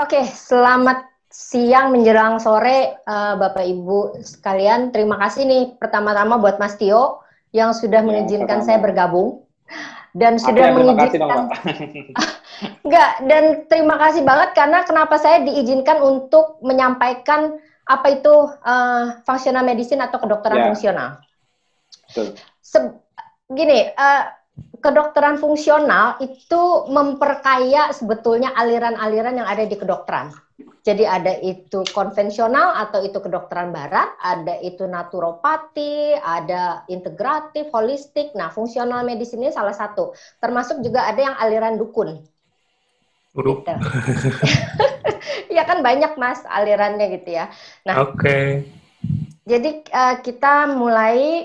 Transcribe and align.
Oke, 0.00 0.24
selamat 0.24 1.12
siang 1.28 1.92
menjelang 1.92 2.40
sore 2.40 3.04
uh, 3.04 3.36
Bapak 3.36 3.68
Ibu 3.68 4.24
sekalian. 4.24 4.96
Terima 4.96 5.20
kasih 5.20 5.44
nih 5.44 5.62
pertama-tama 5.76 6.40
buat 6.40 6.56
Mas 6.56 6.80
Tio 6.80 7.20
yang 7.52 7.76
sudah 7.76 8.00
ya, 8.00 8.06
mengizinkan 8.08 8.64
saya 8.64 8.80
bergabung 8.80 9.44
dan 10.16 10.40
sudah 10.40 10.72
mengizinkan 10.72 11.52
Enggak, 12.88 13.10
dan 13.28 13.68
terima 13.68 14.00
kasih 14.00 14.24
banget 14.24 14.56
karena 14.56 14.88
kenapa 14.88 15.20
saya 15.20 15.44
diizinkan 15.44 16.00
untuk 16.00 16.56
menyampaikan 16.64 17.60
apa 17.84 18.06
itu 18.08 18.34
uh, 18.64 19.20
functional 19.28 19.68
medicine 19.68 20.00
atau 20.00 20.16
kedokteran 20.16 20.64
ya. 20.64 20.66
fungsional. 20.72 21.10
Se 22.64 22.78
gini, 23.52 23.92
uh, 24.00 24.32
kedokteran 24.80 25.36
fungsional 25.36 26.16
itu 26.24 26.88
memperkaya 26.88 27.92
sebetulnya 27.92 28.56
aliran-aliran 28.56 29.36
yang 29.36 29.48
ada 29.48 29.68
di 29.68 29.76
kedokteran. 29.76 30.32
Jadi 30.80 31.04
ada 31.04 31.36
itu 31.44 31.84
konvensional 31.92 32.72
atau 32.72 33.04
itu 33.04 33.20
kedokteran 33.20 33.68
barat, 33.68 34.16
ada 34.16 34.56
itu 34.64 34.88
naturopati, 34.88 36.16
ada 36.16 36.88
integratif, 36.88 37.68
holistik. 37.68 38.32
Nah, 38.32 38.48
fungsional 38.48 39.04
medicine 39.04 39.44
ini 39.44 39.52
salah 39.52 39.76
satu. 39.76 40.16
Termasuk 40.40 40.80
juga 40.80 41.04
ada 41.04 41.20
yang 41.20 41.36
aliran 41.36 41.76
dukun. 41.76 42.24
Gitu. 43.36 43.60
ya 45.56 45.62
kan 45.68 45.84
banyak 45.84 46.16
mas 46.16 46.40
alirannya 46.48 47.20
gitu 47.20 47.36
ya. 47.36 47.52
Nah, 47.84 48.00
oke. 48.00 48.16
Okay. 48.16 48.64
Jadi 49.44 49.84
uh, 49.92 50.16
kita 50.24 50.72
mulai 50.72 51.44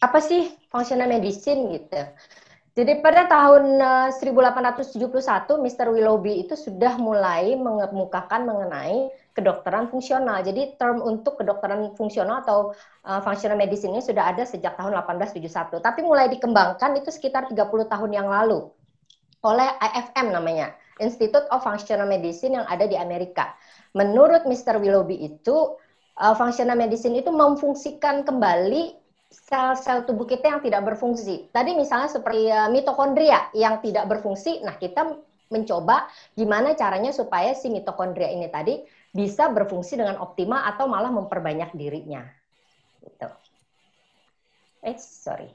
apa 0.00 0.18
sih 0.22 0.59
functional 0.70 1.10
medicine 1.10 1.68
gitu. 1.74 2.00
Jadi 2.70 3.02
pada 3.02 3.26
tahun 3.26 3.82
1871 4.14 5.10
eh, 5.10 5.58
Mr. 5.58 5.86
Willoughby 5.90 6.46
itu 6.46 6.54
sudah 6.54 6.94
mulai 7.02 7.58
mengemukakan 7.58 8.46
mengenai 8.46 9.10
kedokteran 9.34 9.90
fungsional. 9.90 10.40
Jadi 10.46 10.78
term 10.78 11.02
untuk 11.02 11.42
kedokteran 11.42 11.98
fungsional 11.98 12.46
atau 12.46 12.72
uh, 13.04 13.20
functional 13.26 13.58
medicine 13.58 13.90
ini 13.90 14.02
sudah 14.02 14.30
ada 14.30 14.46
sejak 14.46 14.78
tahun 14.78 14.94
1871. 15.02 15.82
Tapi 15.82 16.00
mulai 16.06 16.30
dikembangkan 16.30 16.94
itu 17.02 17.10
sekitar 17.10 17.50
30 17.50 17.90
tahun 17.90 18.10
yang 18.14 18.30
lalu 18.30 18.70
oleh 19.40 19.68
IFM 19.80 20.36
namanya, 20.36 20.76
Institute 21.00 21.48
of 21.48 21.64
Functional 21.64 22.04
Medicine 22.04 22.60
yang 22.60 22.66
ada 22.68 22.84
di 22.84 22.94
Amerika. 22.94 23.56
Menurut 23.96 24.44
Mr. 24.44 24.76
Willoughby 24.76 25.16
itu 25.16 25.80
uh, 26.20 26.34
functional 26.36 26.76
medicine 26.76 27.16
itu 27.16 27.32
memfungsikan 27.32 28.22
kembali 28.22 28.99
sel-sel 29.30 30.02
tubuh 30.10 30.26
kita 30.26 30.50
yang 30.50 30.60
tidak 30.60 30.82
berfungsi. 30.82 31.48
Tadi 31.54 31.78
misalnya 31.78 32.10
seperti 32.10 32.50
uh, 32.50 32.66
mitokondria 32.66 33.54
yang 33.54 33.78
tidak 33.78 34.10
berfungsi, 34.10 34.60
nah 34.66 34.74
kita 34.74 35.16
mencoba 35.50 36.06
gimana 36.34 36.74
caranya 36.74 37.10
supaya 37.14 37.54
si 37.54 37.70
mitokondria 37.70 38.30
ini 38.30 38.46
tadi 38.50 38.82
bisa 39.10 39.50
berfungsi 39.50 39.98
dengan 39.98 40.18
optimal 40.22 40.62
atau 40.66 40.86
malah 40.86 41.10
memperbanyak 41.10 41.74
dirinya. 41.74 42.22
Gitu. 43.02 43.28
Eh, 44.86 44.96
sorry. 44.98 45.50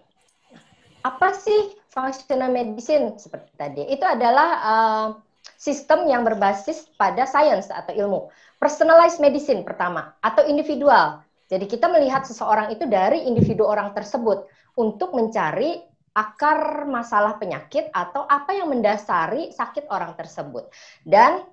Apa 1.03 1.35
sih 1.35 1.75
functional 1.91 2.51
medicine 2.51 3.15
seperti 3.15 3.51
tadi? 3.55 3.83
Itu 3.87 4.03
adalah 4.03 4.49
uh, 4.59 5.07
sistem 5.55 6.05
yang 6.09 6.27
berbasis 6.27 6.89
pada 6.99 7.23
sains 7.23 7.71
atau 7.71 7.93
ilmu. 7.95 8.27
Personalized 8.59 9.21
medicine 9.21 9.63
pertama 9.63 10.13
atau 10.19 10.43
individual 10.45 11.24
jadi 11.45 11.65
kita 11.69 11.85
melihat 11.93 12.25
seseorang 12.25 12.73
itu 12.73 12.89
dari 12.89 13.29
individu 13.29 13.69
orang 13.69 13.93
tersebut 13.93 14.49
untuk 14.73 15.13
mencari 15.13 15.77
akar 16.15 16.87
masalah 16.87 17.35
penyakit 17.37 17.91
atau 17.91 18.23
apa 18.25 18.55
yang 18.55 18.71
mendasari 18.71 19.51
sakit 19.51 19.91
orang 19.91 20.15
tersebut. 20.15 20.71
Dan 21.03 21.43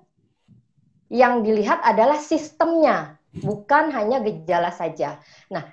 yang 1.13 1.43
dilihat 1.43 1.83
adalah 1.83 2.17
sistemnya, 2.17 3.19
bukan 3.43 3.91
hanya 3.93 4.23
gejala 4.23 4.73
saja. 4.73 5.21
Nah, 5.51 5.67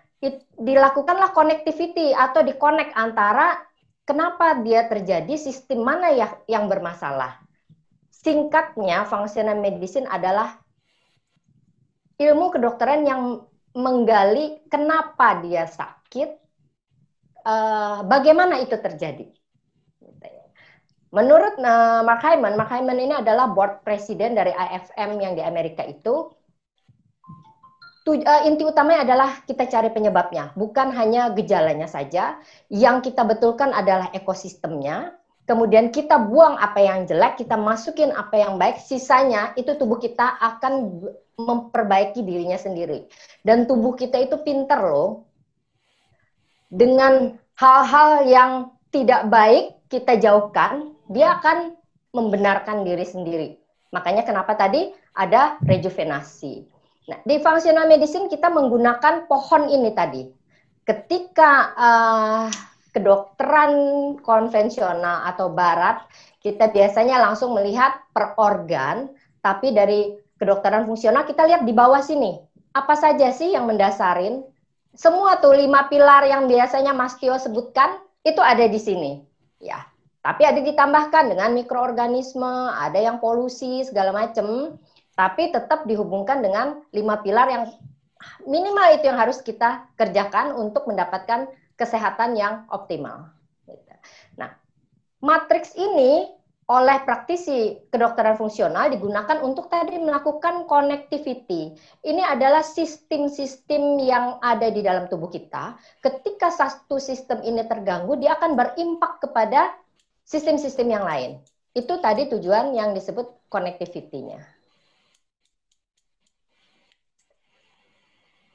dilakukanlah 0.58 1.32
connectivity 1.32 2.12
atau 2.12 2.44
dikonek 2.44 2.92
antara 2.92 3.56
kenapa 4.04 4.58
dia 4.60 4.84
terjadi, 4.84 5.32
sistem 5.38 5.80
mana 5.86 6.12
ya 6.12 6.28
yang 6.44 6.68
bermasalah. 6.68 7.40
Singkatnya, 8.12 9.08
functional 9.08 9.56
medicine 9.56 10.04
adalah 10.10 10.60
ilmu 12.20 12.52
kedokteran 12.52 13.08
yang 13.08 13.48
menggali 13.74 14.66
kenapa 14.66 15.38
dia 15.42 15.66
sakit, 15.66 16.30
uh, 17.46 18.02
bagaimana 18.06 18.58
itu 18.58 18.74
terjadi. 18.74 19.30
Menurut 21.10 21.58
uh, 21.58 22.06
Mark 22.06 22.22
Hyman, 22.22 22.54
Mark 22.54 22.70
Hyman 22.70 22.98
ini 23.02 23.14
adalah 23.18 23.50
board 23.50 23.82
president 23.82 24.38
dari 24.38 24.54
IFM 24.54 25.18
yang 25.18 25.34
di 25.34 25.42
Amerika 25.42 25.82
itu. 25.82 26.30
Tu, 28.06 28.14
uh, 28.14 28.42
inti 28.46 28.62
utamanya 28.62 29.02
adalah 29.02 29.30
kita 29.42 29.66
cari 29.66 29.90
penyebabnya, 29.90 30.54
bukan 30.54 30.94
hanya 30.94 31.34
gejalanya 31.34 31.90
saja. 31.90 32.38
Yang 32.70 33.10
kita 33.10 33.26
betulkan 33.26 33.74
adalah 33.74 34.14
ekosistemnya, 34.14 35.19
kemudian 35.50 35.90
kita 35.90 36.14
buang 36.30 36.54
apa 36.54 36.78
yang 36.78 37.10
jelek, 37.10 37.42
kita 37.42 37.58
masukin 37.58 38.14
apa 38.14 38.38
yang 38.38 38.54
baik, 38.54 38.78
sisanya 38.78 39.50
itu 39.58 39.74
tubuh 39.74 39.98
kita 39.98 40.38
akan 40.38 41.02
memperbaiki 41.34 42.22
dirinya 42.22 42.54
sendiri. 42.54 43.10
Dan 43.42 43.66
tubuh 43.66 43.98
kita 43.98 44.22
itu 44.22 44.38
pinter 44.46 44.78
loh. 44.78 45.26
Dengan 46.70 47.34
hal-hal 47.58 48.30
yang 48.30 48.50
tidak 48.94 49.26
baik 49.26 49.74
kita 49.90 50.22
jauhkan, 50.22 50.94
dia 51.10 51.42
akan 51.42 51.74
membenarkan 52.14 52.86
diri 52.86 53.02
sendiri. 53.02 53.48
Makanya 53.90 54.22
kenapa 54.22 54.54
tadi 54.54 54.94
ada 55.18 55.58
rejuvenasi. 55.66 56.62
Nah, 57.10 57.18
di 57.26 57.42
functional 57.42 57.90
medicine 57.90 58.30
kita 58.30 58.46
menggunakan 58.54 59.26
pohon 59.26 59.66
ini 59.66 59.90
tadi. 59.90 60.30
Ketika 60.86 61.74
uh, 61.74 62.46
kedokteran 62.90 63.72
konvensional 64.22 65.26
atau 65.30 65.50
barat, 65.50 66.02
kita 66.42 66.70
biasanya 66.70 67.20
langsung 67.22 67.54
melihat 67.54 68.02
per 68.10 68.34
organ, 68.36 69.10
tapi 69.40 69.70
dari 69.70 70.16
kedokteran 70.40 70.88
fungsional 70.88 71.28
kita 71.28 71.46
lihat 71.46 71.62
di 71.68 71.72
bawah 71.76 72.00
sini. 72.00 72.40
Apa 72.72 72.94
saja 72.94 73.34
sih 73.34 73.52
yang 73.52 73.66
mendasarin? 73.66 74.46
Semua 74.94 75.38
tuh 75.38 75.54
lima 75.54 75.86
pilar 75.86 76.26
yang 76.26 76.50
biasanya 76.50 76.90
Mas 76.90 77.14
Tio 77.18 77.38
sebutkan 77.38 77.98
itu 78.26 78.42
ada 78.42 78.66
di 78.66 78.80
sini. 78.80 79.22
Ya. 79.62 79.86
Tapi 80.20 80.44
ada 80.44 80.60
ditambahkan 80.60 81.32
dengan 81.32 81.56
mikroorganisme, 81.56 82.68
ada 82.76 83.00
yang 83.00 83.24
polusi 83.24 83.80
segala 83.88 84.12
macam, 84.12 84.76
tapi 85.16 85.48
tetap 85.48 85.88
dihubungkan 85.88 86.44
dengan 86.44 86.84
lima 86.92 87.24
pilar 87.24 87.48
yang 87.48 87.64
minimal 88.44 88.88
itu 88.92 89.08
yang 89.08 89.16
harus 89.16 89.40
kita 89.40 89.88
kerjakan 89.96 90.52
untuk 90.52 90.84
mendapatkan 90.84 91.48
kesehatan 91.80 92.36
yang 92.36 92.68
optimal. 92.68 93.32
Gitu. 93.64 93.94
Nah, 94.36 94.52
matriks 95.24 95.72
ini 95.80 96.28
oleh 96.70 97.02
praktisi 97.02 97.82
kedokteran 97.90 98.38
fungsional 98.38 98.94
digunakan 98.94 99.42
untuk 99.42 99.66
tadi 99.66 99.98
melakukan 99.98 100.70
connectivity. 100.70 101.74
Ini 102.06 102.22
adalah 102.22 102.62
sistem-sistem 102.62 103.98
yang 103.98 104.38
ada 104.38 104.70
di 104.70 104.78
dalam 104.78 105.10
tubuh 105.10 105.26
kita. 105.26 105.74
Ketika 105.98 106.54
satu 106.54 107.02
sistem 107.02 107.42
ini 107.42 107.66
terganggu, 107.66 108.14
dia 108.22 108.38
akan 108.38 108.54
berimpak 108.54 109.18
kepada 109.18 109.74
sistem-sistem 110.22 110.86
yang 110.94 111.02
lain. 111.02 111.42
Itu 111.74 111.98
tadi 111.98 112.30
tujuan 112.30 112.70
yang 112.70 112.94
disebut 112.94 113.50
connectivity-nya. 113.50 114.38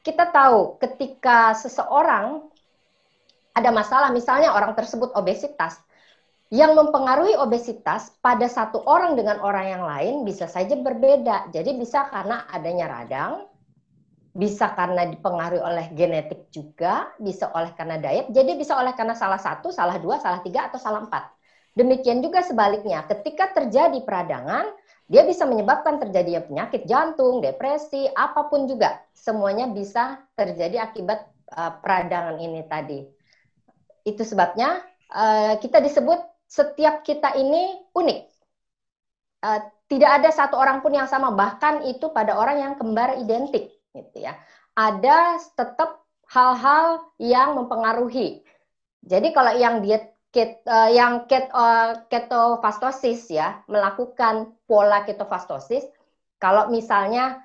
Kita 0.08 0.32
tahu 0.32 0.80
ketika 0.80 1.52
seseorang 1.52 2.48
ada 3.56 3.72
masalah, 3.72 4.12
misalnya 4.12 4.52
orang 4.52 4.76
tersebut 4.76 5.16
obesitas, 5.16 5.80
yang 6.54 6.78
mempengaruhi 6.78 7.34
obesitas 7.40 8.14
pada 8.22 8.46
satu 8.46 8.84
orang 8.86 9.18
dengan 9.18 9.42
orang 9.42 9.66
yang 9.66 9.84
lain 9.84 10.16
bisa 10.28 10.46
saja 10.46 10.78
berbeda. 10.78 11.50
Jadi 11.50 11.74
bisa 11.80 12.06
karena 12.12 12.46
adanya 12.52 12.86
radang, 12.86 13.50
bisa 14.36 14.76
karena 14.76 15.10
dipengaruhi 15.10 15.64
oleh 15.64 15.86
genetik 15.96 16.52
juga, 16.52 17.10
bisa 17.18 17.50
oleh 17.56 17.72
karena 17.74 17.98
diet, 17.98 18.30
jadi 18.30 18.52
bisa 18.60 18.76
oleh 18.76 18.92
karena 18.94 19.16
salah 19.16 19.40
satu, 19.40 19.72
salah 19.72 19.98
dua, 19.98 20.20
salah 20.20 20.44
tiga, 20.44 20.68
atau 20.68 20.78
salah 20.78 21.08
empat. 21.08 21.32
Demikian 21.76 22.20
juga 22.20 22.44
sebaliknya, 22.44 23.08
ketika 23.08 23.52
terjadi 23.56 24.00
peradangan, 24.04 24.70
dia 25.08 25.24
bisa 25.24 25.48
menyebabkan 25.48 26.02
terjadinya 26.02 26.44
penyakit 26.44 26.84
jantung, 26.88 27.40
depresi, 27.40 28.10
apa 28.12 28.48
pun 28.52 28.68
juga. 28.68 29.00
Semuanya 29.16 29.70
bisa 29.72 30.24
terjadi 30.34 30.82
akibat 30.82 31.30
uh, 31.56 31.78
peradangan 31.80 32.36
ini 32.42 32.64
tadi. 32.66 33.00
Itu 34.06 34.22
sebabnya 34.22 34.86
uh, 35.10 35.58
kita 35.58 35.82
disebut 35.82 36.22
setiap 36.46 37.02
kita 37.02 37.34
ini 37.36 37.82
unik. 37.92 38.20
Uh, 39.42 39.60
tidak 39.90 40.22
ada 40.22 40.30
satu 40.30 40.56
orang 40.58 40.82
pun 40.86 40.94
yang 40.94 41.10
sama, 41.10 41.34
bahkan 41.34 41.82
itu 41.86 42.10
pada 42.14 42.38
orang 42.38 42.58
yang 42.62 42.74
kembar 42.78 43.18
identik, 43.18 43.74
gitu 43.94 44.18
ya. 44.18 44.38
Ada 44.78 45.42
tetap 45.58 46.06
hal-hal 46.30 47.06
yang 47.22 47.58
mempengaruhi. 47.58 48.42
Jadi 49.06 49.30
kalau 49.34 49.54
yang 49.54 49.86
diet 49.86 50.18
ket, 50.34 50.66
uh, 50.66 50.90
yang 50.90 51.30
ket, 51.30 51.54
uh, 51.54 52.02
ketofastosis 52.10 53.30
ya, 53.30 53.62
melakukan 53.70 54.58
pola 54.66 55.06
ketofastosis, 55.06 55.86
Kalau 56.36 56.68
misalnya 56.70 57.42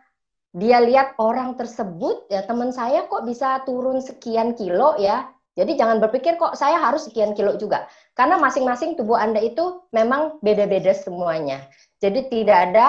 dia 0.51 0.83
lihat 0.83 1.15
orang 1.23 1.55
tersebut 1.55 2.27
ya 2.27 2.43
teman 2.43 2.75
saya 2.75 3.07
kok 3.07 3.23
bisa 3.23 3.63
turun 3.63 4.03
sekian 4.03 4.59
kilo 4.59 4.99
ya. 4.99 5.31
Jadi 5.59 5.75
jangan 5.75 5.99
berpikir 5.99 6.39
kok 6.39 6.55
saya 6.55 6.79
harus 6.79 7.11
sekian 7.11 7.35
kilo 7.35 7.59
juga. 7.59 7.91
Karena 8.15 8.39
masing-masing 8.39 8.95
tubuh 8.95 9.19
Anda 9.19 9.43
itu 9.43 9.83
memang 9.91 10.39
beda-beda 10.41 10.95
semuanya. 10.95 11.67
Jadi 11.99 12.31
tidak 12.31 12.59
ada 12.71 12.87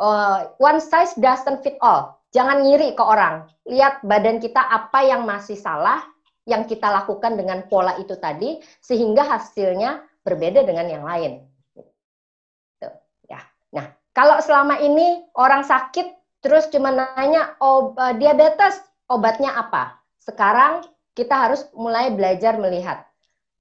uh, 0.00 0.50
one 0.56 0.80
size 0.80 1.12
doesn't 1.20 1.60
fit 1.60 1.76
all. 1.84 2.16
Jangan 2.32 2.64
ngiri 2.64 2.96
ke 2.96 3.02
orang. 3.04 3.46
Lihat 3.68 4.06
badan 4.06 4.40
kita 4.40 4.58
apa 4.58 5.04
yang 5.04 5.28
masih 5.28 5.58
salah, 5.58 6.00
yang 6.48 6.64
kita 6.64 6.88
lakukan 6.88 7.36
dengan 7.36 7.66
pola 7.68 7.98
itu 8.00 8.16
tadi, 8.16 8.62
sehingga 8.80 9.26
hasilnya 9.26 10.00
berbeda 10.24 10.64
dengan 10.64 10.86
yang 10.88 11.04
lain. 11.04 11.42
Tuh, 12.80 12.94
ya. 13.28 13.42
Nah, 13.76 13.92
kalau 14.14 14.38
selama 14.40 14.78
ini 14.80 15.26
orang 15.36 15.66
sakit 15.66 16.20
terus 16.40 16.72
cuma 16.72 16.90
nanya 16.90 17.54
oh 17.60 17.92
diabetes 18.16 18.80
obatnya 19.12 19.52
apa 19.52 20.00
sekarang 20.24 20.84
kita 21.14 21.34
harus 21.48 21.66
mulai 21.74 22.14
belajar 22.14 22.56
melihat. 22.56 23.06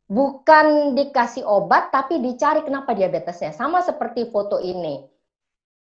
Bukan 0.10 0.98
dikasih 0.98 1.46
obat 1.46 1.94
tapi 1.94 2.18
dicari 2.18 2.66
kenapa 2.66 2.98
diabetesnya. 2.98 3.54
Sama 3.54 3.86
seperti 3.86 4.30
foto 4.34 4.58
ini. 4.58 5.06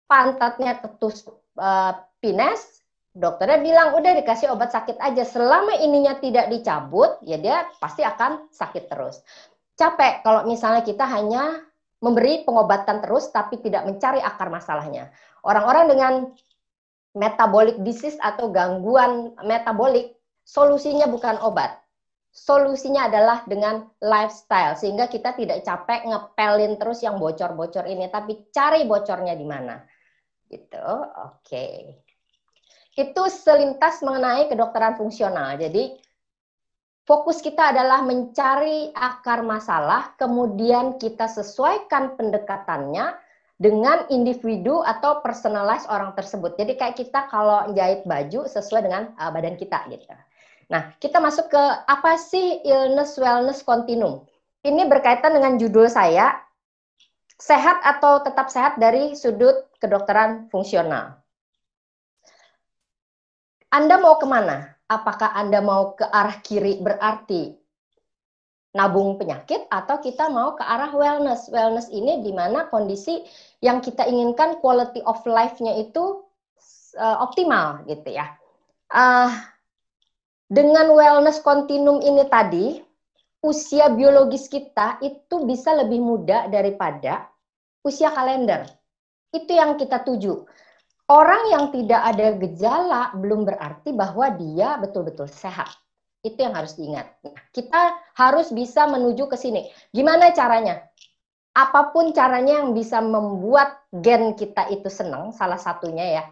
Pantatnya 0.08 0.80
ketus 0.84 1.28
uh, 1.60 1.94
pines 2.20 2.84
dokternya 3.18 3.60
bilang 3.64 3.88
udah 3.98 4.14
dikasih 4.20 4.52
obat 4.52 4.76
sakit 4.76 5.00
aja. 5.00 5.24
Selama 5.24 5.80
ininya 5.80 6.20
tidak 6.20 6.52
dicabut 6.52 7.18
ya 7.24 7.40
dia 7.40 7.66
pasti 7.80 8.04
akan 8.04 8.52
sakit 8.52 8.84
terus. 8.92 9.24
Capek 9.80 10.26
kalau 10.28 10.44
misalnya 10.44 10.84
kita 10.84 11.08
hanya 11.08 11.64
memberi 12.02 12.46
pengobatan 12.46 13.02
terus 13.02 13.30
tapi 13.34 13.58
tidak 13.64 13.88
mencari 13.88 14.20
akar 14.22 14.52
masalahnya. 14.52 15.10
Orang-orang 15.42 15.86
dengan 15.88 16.14
metabolic 17.18 17.82
disease 17.82 18.18
atau 18.22 18.54
gangguan 18.54 19.34
metabolik, 19.42 20.17
solusinya 20.48 21.12
bukan 21.12 21.44
obat. 21.44 21.84
Solusinya 22.32 23.12
adalah 23.12 23.44
dengan 23.44 23.84
lifestyle 24.00 24.78
sehingga 24.80 25.12
kita 25.12 25.36
tidak 25.36 25.66
capek 25.68 26.08
ngepelin 26.08 26.80
terus 26.80 27.04
yang 27.04 27.20
bocor-bocor 27.20 27.84
ini 27.90 28.08
tapi 28.08 28.48
cari 28.54 28.88
bocornya 28.88 29.36
di 29.36 29.44
mana. 29.44 29.84
Gitu. 30.48 30.88
Oke. 31.28 31.44
Okay. 31.44 31.78
Itu 32.98 33.30
selintas 33.30 34.02
mengenai 34.02 34.48
kedokteran 34.50 34.96
fungsional. 34.96 35.58
Jadi 35.60 35.98
fokus 37.06 37.42
kita 37.42 37.74
adalah 37.74 38.02
mencari 38.02 38.90
akar 38.94 39.42
masalah, 39.46 40.18
kemudian 40.18 40.98
kita 41.02 41.30
sesuaikan 41.30 42.18
pendekatannya 42.18 43.18
dengan 43.58 44.06
individu 44.14 44.86
atau 44.86 45.26
personalize 45.26 45.90
orang 45.90 46.14
tersebut. 46.14 46.54
Jadi 46.58 46.78
kayak 46.78 46.96
kita 46.98 47.26
kalau 47.34 47.74
jahit 47.74 48.06
baju 48.06 48.46
sesuai 48.46 48.86
dengan 48.86 49.14
uh, 49.18 49.34
badan 49.34 49.58
kita 49.58 49.82
gitu. 49.90 50.14
Nah, 50.68 50.92
kita 51.00 51.24
masuk 51.24 51.48
ke 51.48 51.64
apa 51.88 52.20
sih 52.20 52.60
illness 52.68 53.16
wellness 53.16 53.64
continuum? 53.64 54.28
Ini 54.68 54.84
berkaitan 54.92 55.32
dengan 55.32 55.56
judul 55.56 55.88
saya 55.88 56.36
sehat 57.40 57.80
atau 57.86 58.20
tetap 58.20 58.52
sehat 58.52 58.76
dari 58.76 59.16
sudut 59.16 59.70
kedokteran 59.80 60.52
fungsional. 60.52 61.16
Anda 63.72 63.96
mau 64.00 64.20
ke 64.20 64.28
mana? 64.28 64.76
Apakah 64.92 65.32
Anda 65.36 65.64
mau 65.64 65.96
ke 65.96 66.04
arah 66.04 66.40
kiri 66.44 66.80
berarti 66.84 67.56
nabung 68.76 69.18
penyakit 69.18 69.66
atau 69.74 69.98
kita 70.04 70.28
mau 70.30 70.54
ke 70.54 70.64
arah 70.64 70.92
wellness. 70.92 71.48
Wellness 71.50 71.88
ini 71.90 72.22
di 72.22 72.30
mana 72.36 72.68
kondisi 72.68 73.24
yang 73.64 73.80
kita 73.80 74.04
inginkan 74.06 74.60
quality 74.60 75.00
of 75.08 75.24
life-nya 75.24 75.80
itu 75.80 76.22
uh, 77.00 77.18
optimal 77.24 77.82
gitu 77.90 78.14
ya. 78.14 78.36
Uh, 78.94 79.32
dengan 80.48 80.96
wellness 80.96 81.44
continuum 81.44 82.00
ini 82.00 82.24
tadi, 82.32 82.80
usia 83.44 83.92
biologis 83.92 84.48
kita 84.48 85.00
itu 85.04 85.44
bisa 85.44 85.76
lebih 85.76 86.00
muda 86.00 86.48
daripada 86.48 87.28
usia 87.84 88.12
kalender. 88.16 88.64
Itu 89.36 89.52
yang 89.52 89.76
kita 89.76 90.08
tuju. 90.08 90.48
Orang 91.08 91.52
yang 91.52 91.72
tidak 91.72 92.02
ada 92.04 92.36
gejala 92.36 93.04
belum 93.16 93.48
berarti 93.48 93.96
bahwa 93.96 94.28
dia 94.36 94.76
betul-betul 94.80 95.32
sehat 95.32 95.72
itu 96.24 96.36
yang 96.44 96.52
harus 96.52 96.76
diingat. 96.76 97.08
Nah, 97.24 97.36
kita 97.56 97.96
harus 98.20 98.52
bisa 98.52 98.84
menuju 98.92 99.32
ke 99.32 99.40
sini. 99.40 99.72
Gimana 99.96 100.36
caranya? 100.36 100.84
Apa 101.56 101.96
pun 101.96 102.12
caranya 102.12 102.60
yang 102.60 102.76
bisa 102.76 103.00
membuat 103.00 103.88
gen 103.96 104.36
kita 104.36 104.68
itu 104.68 104.92
senang, 104.92 105.32
salah 105.32 105.58
satunya 105.58 106.22
ya, 106.22 106.24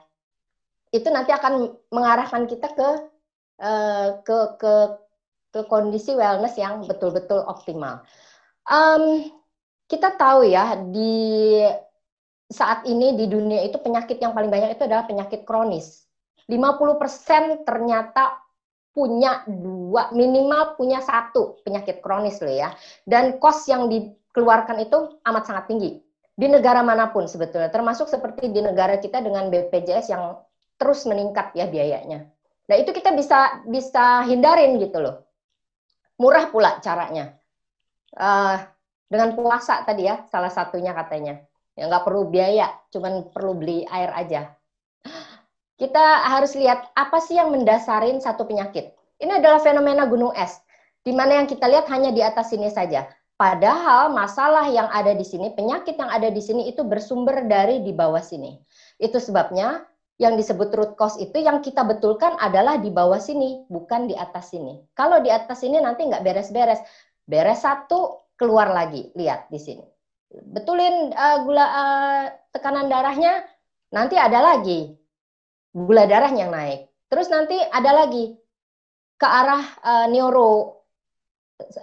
itu 0.94 1.08
nanti 1.10 1.34
akan 1.34 1.74
mengarahkan 1.90 2.46
kita 2.46 2.70
ke 2.72 2.90
uh, 3.62 4.20
ke 4.24 4.40
ke 4.60 4.74
ke 5.56 5.62
kondisi 5.72 6.12
wellness 6.12 6.60
yang 6.60 6.84
betul-betul 6.84 7.44
optimal. 7.48 8.04
Um, 8.68 9.32
kita 9.88 10.18
tahu 10.18 10.50
ya 10.50 10.76
di 10.90 11.64
saat 12.52 12.84
ini 12.86 13.16
di 13.16 13.26
dunia 13.32 13.64
itu 13.64 13.80
penyakit 13.80 14.20
yang 14.20 14.36
paling 14.36 14.52
banyak 14.52 14.76
itu 14.76 14.84
adalah 14.84 15.08
penyakit 15.08 15.48
kronis. 15.48 16.06
50% 16.46 17.66
ternyata 17.66 18.46
punya 18.96 19.44
dua 19.44 20.08
minimal 20.16 20.80
punya 20.80 21.04
satu 21.04 21.60
penyakit 21.68 22.00
kronis 22.00 22.40
loh 22.40 22.56
ya 22.56 22.72
dan 23.04 23.36
kos 23.44 23.68
yang 23.68 23.92
dikeluarkan 23.92 24.88
itu 24.88 25.20
amat 25.28 25.44
sangat 25.52 25.68
tinggi 25.68 26.00
di 26.32 26.48
negara 26.48 26.80
mana 26.80 27.12
pun 27.12 27.28
sebetulnya 27.28 27.68
termasuk 27.68 28.08
seperti 28.08 28.48
di 28.56 28.64
negara 28.64 28.96
kita 28.96 29.20
dengan 29.20 29.52
BPJS 29.52 30.16
yang 30.16 30.40
terus 30.80 31.04
meningkat 31.04 31.52
ya 31.60 31.68
biayanya 31.68 32.24
nah 32.66 32.76
itu 32.76 32.90
kita 32.94 33.14
bisa 33.14 33.66
bisa 33.70 34.26
hindarin 34.26 34.78
gitu 34.82 34.98
loh 35.02 35.26
murah 36.18 36.50
pula 36.50 36.82
caranya 36.82 37.38
uh, 38.18 38.58
dengan 39.06 39.38
puasa 39.38 39.86
tadi 39.86 40.10
ya 40.10 40.26
salah 40.30 40.50
satunya 40.50 40.96
katanya 40.98 41.42
ya 41.78 41.86
nggak 41.86 42.04
perlu 42.08 42.30
biaya 42.32 42.72
cuman 42.90 43.30
perlu 43.30 43.54
beli 43.54 43.86
air 43.86 44.10
aja 44.16 44.56
kita 45.76 46.24
harus 46.32 46.56
lihat 46.56 46.88
apa 46.96 47.20
sih 47.20 47.36
yang 47.36 47.52
mendasarin 47.52 48.24
satu 48.24 48.48
penyakit. 48.48 48.96
Ini 49.20 49.44
adalah 49.44 49.60
fenomena 49.60 50.08
gunung 50.08 50.32
es, 50.36 50.60
di 51.04 51.12
mana 51.12 51.44
yang 51.44 51.48
kita 51.48 51.68
lihat 51.68 51.88
hanya 51.92 52.16
di 52.16 52.24
atas 52.24 52.52
sini 52.52 52.72
saja. 52.72 53.08
Padahal 53.36 54.16
masalah 54.16 54.64
yang 54.72 54.88
ada 54.88 55.12
di 55.12 55.28
sini, 55.28 55.52
penyakit 55.52 56.00
yang 56.00 56.08
ada 56.08 56.32
di 56.32 56.40
sini 56.40 56.72
itu 56.72 56.88
bersumber 56.88 57.44
dari 57.44 57.84
di 57.84 57.92
bawah 57.92 58.24
sini. 58.24 58.56
Itu 58.96 59.20
sebabnya 59.20 59.84
yang 60.16 60.40
disebut 60.40 60.72
root 60.72 60.92
cause 60.96 61.20
itu 61.20 61.44
yang 61.44 61.60
kita 61.60 61.84
betulkan 61.84 62.40
adalah 62.40 62.80
di 62.80 62.88
bawah 62.88 63.20
sini, 63.20 63.68
bukan 63.68 64.08
di 64.08 64.16
atas 64.16 64.56
sini. 64.56 64.80
Kalau 64.96 65.20
di 65.20 65.28
atas 65.28 65.60
sini 65.60 65.80
nanti 65.84 66.08
nggak 66.08 66.24
beres-beres. 66.24 66.80
Beres 67.28 67.60
satu, 67.66 68.32
keluar 68.40 68.72
lagi. 68.72 69.12
Lihat 69.12 69.52
di 69.52 69.60
sini. 69.60 69.86
Betulin 70.32 71.12
uh, 71.12 71.38
gula 71.44 71.66
uh, 71.66 72.24
tekanan 72.56 72.88
darahnya, 72.88 73.44
nanti 73.92 74.16
ada 74.16 74.40
lagi 74.40 74.96
gula 75.76 76.08
darah 76.08 76.32
yang 76.32 76.56
naik. 76.56 76.88
Terus 77.12 77.28
nanti 77.28 77.60
ada 77.60 77.92
lagi 77.92 78.40
ke 79.20 79.28
arah 79.28 79.64
uh, 79.84 80.08
neuro 80.08 80.80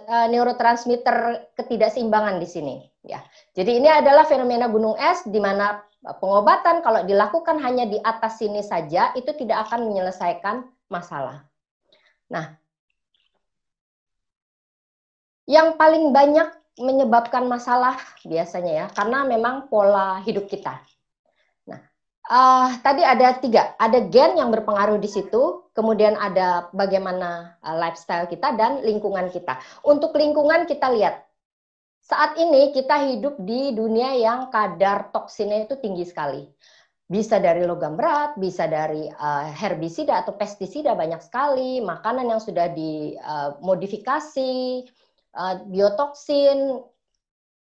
uh, 0.09 0.27
neurotransmitter 0.29 1.49
ketidakseimbangan 1.53 2.41
di 2.41 2.47
sini 2.49 2.75
ya. 3.05 3.21
Jadi 3.53 3.77
ini 3.77 3.89
adalah 3.89 4.25
fenomena 4.25 4.65
gunung 4.69 4.97
es 4.97 5.21
di 5.29 5.37
mana 5.37 5.77
pengobatan 6.03 6.83
kalau 6.83 7.07
dilakukan 7.07 7.63
hanya 7.63 7.87
di 7.87 7.95
atas 8.03 8.43
sini 8.43 8.59
saja 8.59 9.15
itu 9.15 9.31
tidak 9.39 9.67
akan 9.69 9.87
menyelesaikan 9.87 10.67
masalah. 10.91 11.47
Nah, 12.27 12.59
yang 15.47 15.79
paling 15.79 16.11
banyak 16.11 16.51
menyebabkan 16.79 17.45
masalah 17.45 17.95
biasanya 18.25 18.73
ya 18.73 18.85
karena 18.91 19.23
memang 19.23 19.71
pola 19.71 20.19
hidup 20.25 20.49
kita. 20.51 20.83
Uh, 22.23 22.71
tadi 22.79 23.03
ada 23.03 23.35
tiga, 23.35 23.75
ada 23.75 23.99
gen 24.07 24.39
yang 24.39 24.47
berpengaruh 24.47 24.95
di 24.95 25.11
situ, 25.11 25.67
kemudian 25.75 26.15
ada 26.15 26.71
bagaimana 26.71 27.59
uh, 27.59 27.75
lifestyle 27.75 28.31
kita 28.31 28.55
dan 28.55 28.79
lingkungan 28.79 29.27
kita. 29.27 29.59
Untuk 29.83 30.15
lingkungan 30.15 30.63
kita 30.63 30.87
lihat, 30.95 31.22
saat 32.03 32.35
ini 32.35 32.75
kita 32.75 33.15
hidup 33.15 33.39
di 33.39 33.71
dunia 33.71 34.11
yang 34.19 34.51
kadar 34.51 35.07
toksinnya 35.15 35.63
itu 35.63 35.79
tinggi 35.79 36.03
sekali. 36.03 36.43
Bisa 37.07 37.39
dari 37.39 37.63
logam 37.63 37.95
berat, 37.95 38.35
bisa 38.39 38.67
dari 38.67 39.07
uh, 39.07 39.47
herbisida 39.47 40.23
atau 40.23 40.35
pestisida 40.35 40.95
banyak 40.95 41.19
sekali, 41.23 41.79
makanan 41.83 42.31
yang 42.31 42.41
sudah 42.43 42.71
dimodifikasi, 42.71 44.83
uh, 45.35 45.55
biotoksin, 45.67 46.79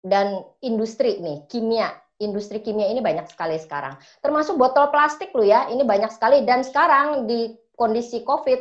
dan 0.00 0.44
industri 0.64 1.20
nih, 1.20 1.44
kimia 1.44 1.92
industri 2.20 2.60
kimia 2.60 2.92
ini 2.92 3.00
banyak 3.00 3.26
sekali 3.32 3.56
sekarang. 3.56 3.96
Termasuk 4.20 4.60
botol 4.60 4.92
plastik 4.92 5.32
loh 5.32 5.42
ya, 5.42 5.72
ini 5.72 5.82
banyak 5.82 6.12
sekali. 6.12 6.44
Dan 6.44 6.60
sekarang 6.60 7.24
di 7.24 7.56
kondisi 7.74 8.20
COVID, 8.22 8.60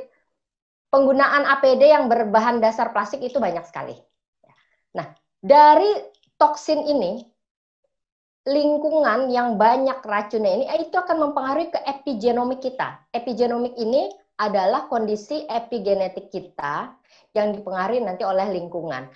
penggunaan 0.89 1.43
APD 1.43 1.91
yang 1.91 2.07
berbahan 2.07 2.63
dasar 2.63 2.95
plastik 2.95 3.19
itu 3.19 3.37
banyak 3.37 3.67
sekali. 3.67 3.99
Nah, 4.95 5.11
dari 5.39 5.91
toksin 6.35 6.83
ini, 6.83 7.23
lingkungan 8.47 9.29
yang 9.29 9.59
banyak 9.59 9.99
racunnya 10.03 10.51
ini 10.63 10.65
itu 10.81 10.95
akan 10.95 11.29
mempengaruhi 11.29 11.69
ke 11.69 11.79
epigenomik 11.85 12.63
kita. 12.63 13.03
Epigenomik 13.11 13.75
ini 13.75 14.09
adalah 14.39 14.87
kondisi 14.87 15.43
epigenetik 15.45 16.31
kita 16.31 16.95
yang 17.35 17.51
dipengaruhi 17.53 18.01
nanti 18.01 18.23
oleh 18.23 18.47
lingkungan. 18.49 19.11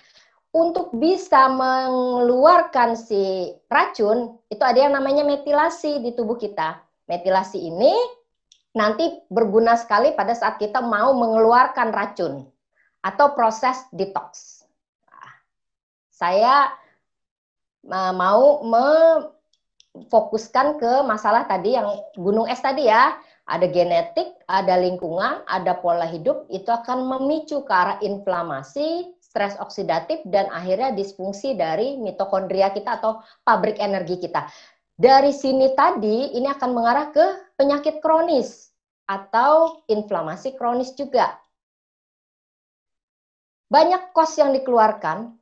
Untuk 0.54 0.94
bisa 0.94 1.50
mengeluarkan 1.50 2.94
si 2.94 3.50
racun, 3.66 4.38
itu 4.46 4.62
ada 4.62 4.86
yang 4.86 4.94
namanya 4.94 5.26
metilasi 5.26 5.98
di 5.98 6.14
tubuh 6.14 6.38
kita. 6.38 6.78
Metilasi 7.10 7.58
ini 7.58 7.90
nanti 8.70 9.18
berguna 9.26 9.74
sekali 9.74 10.14
pada 10.14 10.30
saat 10.30 10.62
kita 10.62 10.78
mau 10.78 11.10
mengeluarkan 11.18 11.90
racun 11.90 12.46
atau 13.02 13.34
proses 13.34 13.82
detox. 13.90 14.63
Saya 16.14 16.70
mau 17.90 18.62
memfokuskan 19.98 20.78
ke 20.78 21.02
masalah 21.02 21.42
tadi 21.50 21.74
yang 21.74 21.90
gunung 22.14 22.46
es 22.46 22.62
tadi 22.62 22.86
ya 22.86 23.18
ada 23.44 23.68
genetik, 23.68 24.32
ada 24.48 24.80
lingkungan, 24.80 25.44
ada 25.44 25.76
pola 25.76 26.08
hidup, 26.08 26.48
itu 26.48 26.72
akan 26.72 27.04
memicu 27.04 27.60
ke 27.60 27.72
arah 27.72 28.00
inflamasi, 28.00 29.12
stres 29.20 29.52
oksidatif, 29.60 30.24
dan 30.24 30.48
akhirnya 30.48 30.96
disfungsi 30.96 31.52
dari 31.52 32.00
mitokondria 32.00 32.72
kita 32.72 32.96
atau 32.96 33.20
pabrik 33.44 33.76
energi 33.76 34.16
kita. 34.16 34.48
Dari 34.96 35.34
sini 35.36 35.76
tadi, 35.76 36.32
ini 36.38 36.48
akan 36.48 36.70
mengarah 36.72 37.12
ke 37.12 37.52
penyakit 37.60 38.00
kronis 38.00 38.72
atau 39.04 39.84
inflamasi 39.92 40.56
kronis 40.56 40.96
juga. 40.96 41.36
Banyak 43.68 44.16
kos 44.16 44.40
yang 44.40 44.56
dikeluarkan 44.56 45.36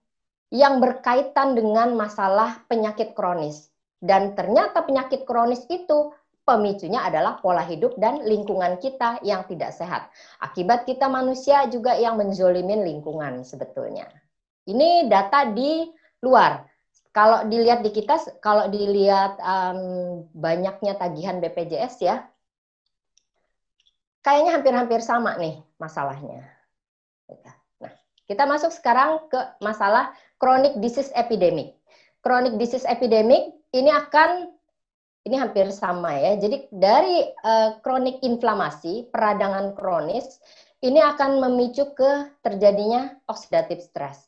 yang 0.52 0.85
berkaitan 0.85 1.56
dengan 1.56 1.97
masalah 1.97 2.61
penyakit 2.68 3.16
kronis. 3.16 3.73
Dan 3.97 4.37
ternyata 4.37 4.85
penyakit 4.85 5.25
kronis 5.25 5.64
itu 5.73 6.12
pemicunya 6.44 7.00
adalah 7.09 7.40
pola 7.40 7.64
hidup 7.64 7.97
dan 7.97 8.21
lingkungan 8.21 8.76
kita 8.76 9.23
yang 9.25 9.49
tidak 9.49 9.73
sehat. 9.73 10.12
Akibat 10.44 10.85
kita 10.85 11.09
manusia 11.09 11.64
juga 11.73 11.97
yang 11.97 12.21
menzolimin 12.21 12.85
lingkungan 12.85 13.47
sebetulnya. 13.49 14.04
Ini 14.68 15.09
data 15.09 15.49
di 15.49 15.88
luar. 16.21 16.68
Kalau 17.12 17.44
dilihat 17.49 17.85
di 17.85 17.90
kita, 17.92 18.40
kalau 18.40 18.68
dilihat 18.68 19.37
um, 19.40 19.80
banyaknya 20.32 20.97
tagihan 20.97 21.40
BPJS 21.40 21.94
ya, 22.00 22.25
kayaknya 24.25 24.56
hampir-hampir 24.56 25.00
sama 25.04 25.37
nih 25.37 25.61
masalahnya. 25.76 26.49
Nah, 27.28 27.92
kita 28.25 28.49
masuk 28.49 28.73
sekarang 28.73 29.28
ke 29.28 29.40
masalah 29.61 30.16
chronic 30.42 30.75
disease 30.82 31.14
epidemic. 31.14 31.78
Chronic 32.26 32.58
disease 32.58 32.82
epidemic 32.90 33.54
ini 33.70 33.94
akan 33.94 34.50
ini 35.22 35.38
hampir 35.38 35.70
sama 35.70 36.18
ya. 36.18 36.34
Jadi 36.34 36.66
dari 36.75 37.22
uh, 37.46 37.78
kronik 37.87 38.18
inflamasi, 38.26 39.06
peradangan 39.14 39.78
kronis, 39.78 40.42
ini 40.82 40.99
akan 40.99 41.38
memicu 41.38 41.94
ke 41.94 42.42
terjadinya 42.42 43.14
oksidatif 43.30 43.87
stres. 43.87 44.26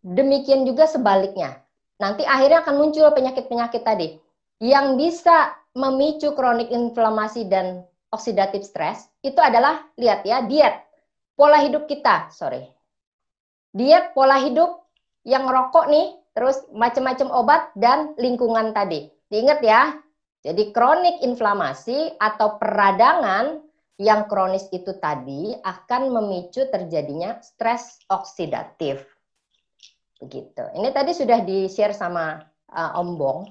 Demikian 0.00 0.64
juga 0.64 0.88
sebaliknya. 0.88 1.60
Nanti 2.00 2.24
akhirnya 2.24 2.64
akan 2.64 2.74
muncul 2.80 3.12
penyakit-penyakit 3.12 3.84
tadi 3.84 4.16
yang 4.64 4.96
bisa 4.96 5.52
memicu 5.76 6.32
kronik 6.32 6.72
inflamasi 6.72 7.46
dan 7.46 7.84
oksidatif 8.12 8.62
stres 8.62 9.08
itu 9.24 9.38
adalah 9.40 9.82
lihat 9.96 10.22
ya 10.22 10.44
diet 10.44 10.84
pola 11.34 11.58
hidup 11.64 11.88
kita 11.88 12.28
sorry 12.28 12.68
diet 13.72 14.12
pola 14.12 14.36
hidup 14.38 14.81
yang 15.22 15.46
rokok 15.46 15.86
nih 15.88 16.18
terus 16.32 16.64
macam-macam 16.72 17.28
obat 17.30 17.62
dan 17.76 18.16
lingkungan 18.16 18.72
tadi 18.72 19.12
Diingat 19.32 19.64
ya, 19.64 19.96
jadi 20.44 20.76
kronik 20.76 21.24
inflamasi 21.24 22.12
atau 22.20 22.60
peradangan 22.60 23.64
yang 23.96 24.28
kronis 24.28 24.68
itu 24.76 24.92
tadi 25.00 25.56
akan 25.64 26.12
memicu 26.12 26.68
terjadinya 26.68 27.40
stres 27.40 28.04
oksidatif. 28.12 29.00
Begitu. 30.20 30.68
Ini 30.76 30.92
tadi 30.92 31.16
sudah 31.16 31.40
di-share 31.40 31.96
sama 31.96 32.44
uh, 32.76 33.00
Om 33.00 33.16
Bong. 33.16 33.48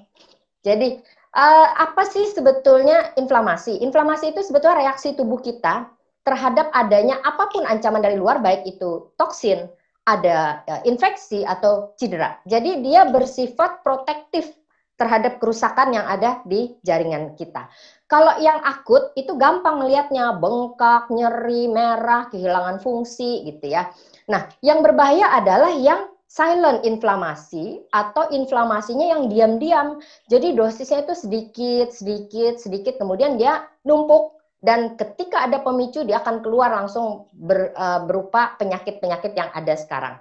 Jadi 0.62 1.02
uh, 1.34 1.68
apa 1.74 2.06
sih 2.06 2.30
sebetulnya 2.30 3.10
inflamasi? 3.18 3.82
Inflamasi 3.82 4.30
itu 4.30 4.46
sebetulnya 4.46 4.86
reaksi 4.86 5.18
tubuh 5.18 5.42
kita 5.42 5.90
terhadap 6.22 6.70
adanya 6.70 7.18
apa 7.26 7.50
pun 7.50 7.66
ancaman 7.66 8.06
dari 8.06 8.14
luar 8.14 8.38
baik 8.38 8.70
itu 8.70 9.10
toksin, 9.18 9.66
ada 10.02 10.66
uh, 10.66 10.82
infeksi 10.82 11.46
atau 11.46 11.94
cedera. 11.94 12.38
Jadi 12.46 12.82
dia 12.82 13.06
bersifat 13.06 13.86
protektif 13.86 14.50
terhadap 14.98 15.42
kerusakan 15.42 15.94
yang 15.94 16.06
ada 16.06 16.42
di 16.46 16.78
jaringan 16.86 17.34
kita. 17.34 17.66
Kalau 18.06 18.38
yang 18.38 18.60
akut 18.62 19.10
itu 19.18 19.34
gampang 19.40 19.82
melihatnya 19.82 20.36
bengkak, 20.36 21.08
nyeri, 21.08 21.66
merah, 21.66 22.28
kehilangan 22.28 22.78
fungsi 22.78 23.42
gitu 23.48 23.72
ya. 23.72 23.88
Nah, 24.28 24.46
yang 24.60 24.84
berbahaya 24.84 25.32
adalah 25.32 25.72
yang 25.74 26.12
silent 26.28 26.84
inflamasi 26.84 27.82
atau 27.92 28.28
inflamasinya 28.32 29.16
yang 29.16 29.22
diam-diam. 29.32 30.00
Jadi 30.28 30.54
dosisnya 30.56 31.04
itu 31.04 31.14
sedikit, 31.16 31.88
sedikit, 31.92 32.60
sedikit, 32.60 32.94
kemudian 33.00 33.40
dia 33.40 33.64
numpuk 33.84 34.41
dan 34.62 34.94
ketika 34.94 35.42
ada 35.50 35.58
pemicu 35.58 36.06
dia 36.06 36.22
akan 36.22 36.38
keluar 36.38 36.70
langsung 36.70 37.26
ber, 37.34 37.74
uh, 37.74 38.06
berupa 38.06 38.54
penyakit-penyakit 38.62 39.34
yang 39.34 39.50
ada 39.50 39.74
sekarang. 39.74 40.16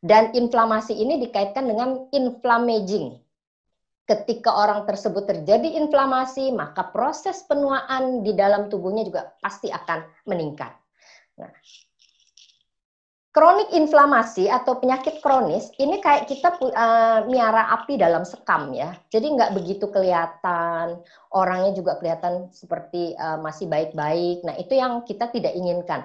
Dan 0.00 0.32
inflamasi 0.32 0.96
ini 0.96 1.20
dikaitkan 1.20 1.66
dengan 1.66 2.08
inflammaging 2.14 3.20
ketika 4.10 4.50
orang 4.50 4.88
tersebut 4.90 5.22
terjadi 5.22 5.78
inflamasi, 5.78 6.50
maka 6.50 6.88
proses 6.90 7.46
penuaan 7.46 8.26
di 8.26 8.34
dalam 8.34 8.66
tubuhnya 8.66 9.06
juga 9.06 9.34
pasti 9.38 9.70
akan 9.70 10.26
meningkat. 10.26 10.72
Nah, 11.38 11.52
kronik 13.30 13.70
inflamasi 13.70 14.50
atau 14.50 14.82
penyakit 14.82 15.22
kronis 15.22 15.70
ini 15.78 16.02
kayak 16.02 16.26
kita 16.26 16.58
uh, 16.58 17.22
miara 17.30 17.70
api 17.78 17.94
dalam 17.94 18.26
sekam 18.26 18.74
ya. 18.74 18.90
Jadi 19.06 19.38
nggak 19.38 19.54
begitu 19.54 19.86
kelihatan, 19.86 20.98
orangnya 21.30 21.72
juga 21.78 21.94
kelihatan 22.02 22.50
seperti 22.50 23.14
uh, 23.14 23.38
masih 23.38 23.70
baik-baik. 23.70 24.42
Nah 24.42 24.58
itu 24.58 24.74
yang 24.74 25.06
kita 25.06 25.30
tidak 25.30 25.54
inginkan. 25.54 26.02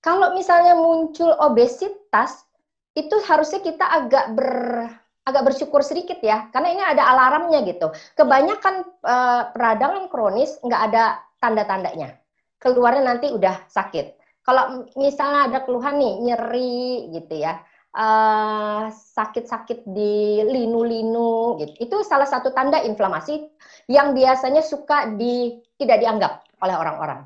Kalau 0.00 0.32
misalnya 0.32 0.74
muncul 0.74 1.30
obesitas, 1.38 2.48
itu 2.96 3.14
harusnya 3.28 3.60
kita 3.62 3.86
agak 3.86 4.34
ber 4.34 4.88
agak 5.22 5.54
bersyukur 5.54 5.86
sedikit 5.86 6.18
ya, 6.18 6.50
karena 6.50 6.68
ini 6.74 6.82
ada 6.82 7.06
alarmnya 7.06 7.62
gitu. 7.62 7.94
Kebanyakan 8.18 8.82
uh, 9.06 9.54
peradangan 9.54 10.10
kronis 10.10 10.58
nggak 10.64 10.82
ada 10.90 11.22
tanda-tandanya. 11.38 12.18
Keluarnya 12.58 13.06
nanti 13.06 13.30
udah 13.30 13.62
sakit. 13.70 14.21
Kalau 14.42 14.90
misalnya 14.98 15.40
ada 15.50 15.58
keluhan 15.62 16.02
nih, 16.02 16.14
nyeri 16.18 17.14
gitu 17.14 17.34
ya, 17.38 17.62
eh, 17.94 18.84
sakit-sakit 18.90 19.86
di 19.86 20.42
linu-linu 20.42 21.62
gitu. 21.62 21.72
Itu 21.78 21.96
salah 22.02 22.26
satu 22.26 22.50
tanda 22.50 22.82
inflamasi 22.82 23.38
yang 23.86 24.12
biasanya 24.18 24.66
suka 24.66 25.14
di 25.14 25.62
tidak 25.78 26.02
dianggap 26.02 26.32
oleh 26.62 26.74
orang-orang. 26.74 27.20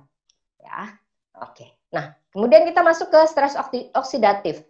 Ya. 0.61 0.93
Oke. 1.41 1.77
Nah, 1.93 2.17
kemudian 2.33 2.65
kita 2.69 2.81
masuk 2.81 3.13
ke 3.13 3.21
stres 3.29 3.57
oksidatif. 3.93 4.65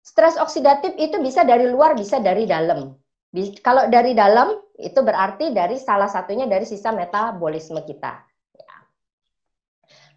Stres 0.00 0.40
oksidatif 0.40 0.96
itu 0.96 1.20
bisa 1.20 1.44
dari 1.44 1.68
luar, 1.68 1.92
bisa 1.92 2.20
dari 2.20 2.48
dalam. 2.48 2.96
Kalau 3.62 3.86
dari 3.86 4.16
dalam, 4.16 4.58
itu 4.80 5.00
berarti 5.04 5.52
dari 5.54 5.78
salah 5.78 6.10
satunya 6.10 6.48
dari 6.50 6.66
sisa 6.66 6.90
metabolisme 6.90 7.84
kita. 7.84 8.18
Ya. 8.56 8.74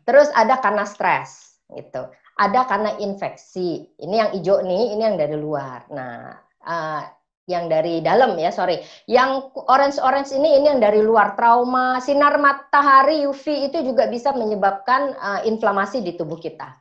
Terus 0.07 0.31
ada 0.33 0.57
karena 0.57 0.87
stres, 0.87 1.52
gitu. 1.71 2.03
Ada 2.35 2.65
karena 2.67 2.91
infeksi. 2.99 3.87
Ini 4.01 4.15
yang 4.15 4.29
hijau 4.35 4.59
nih, 4.65 4.97
ini 4.97 5.01
yang 5.05 5.17
dari 5.19 5.37
luar. 5.37 5.85
Nah, 5.93 6.33
uh, 6.65 7.01
yang 7.47 7.67
dari 7.67 7.99
dalam 7.99 8.35
ya, 8.39 8.49
sorry. 8.49 8.81
Yang 9.07 9.53
orange-orange 9.55 10.33
ini, 10.35 10.59
ini 10.59 10.65
yang 10.73 10.81
dari 10.81 10.99
luar. 11.03 11.35
Trauma, 11.37 11.99
sinar 12.03 12.39
matahari 12.39 13.27
UV 13.27 13.71
itu 13.71 13.77
juga 13.83 14.07
bisa 14.09 14.31
menyebabkan 14.33 15.13
uh, 15.15 15.41
inflamasi 15.45 16.01
di 16.01 16.15
tubuh 16.15 16.39
kita. 16.39 16.73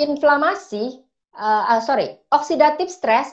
Inflamasi 0.00 1.02
uh, 1.36 1.64
uh, 1.76 1.80
sorry, 1.80 2.16
oksidatif 2.32 2.92
stres 2.92 3.32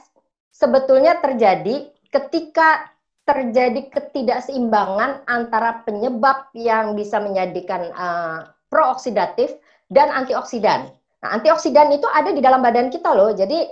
sebetulnya 0.51 1.19
terjadi 1.19 1.87
ketika 2.11 2.91
terjadi 3.27 3.93
ketidakseimbangan 3.93 5.21
antara 5.29 5.85
penyebab 5.85 6.49
yang 6.57 6.97
bisa 6.97 7.21
menjadikan 7.21 7.93
uh, 7.93 8.49
prooksidatif 8.73 9.53
dan 9.89 10.13
antioksidan. 10.13 10.93
Nah, 11.19 11.29
antioksidan 11.35 11.91
itu 11.91 12.07
ada 12.07 12.31
di 12.31 12.39
dalam 12.39 12.63
badan 12.63 12.87
kita 12.93 13.11
loh, 13.11 13.35
jadi 13.35 13.67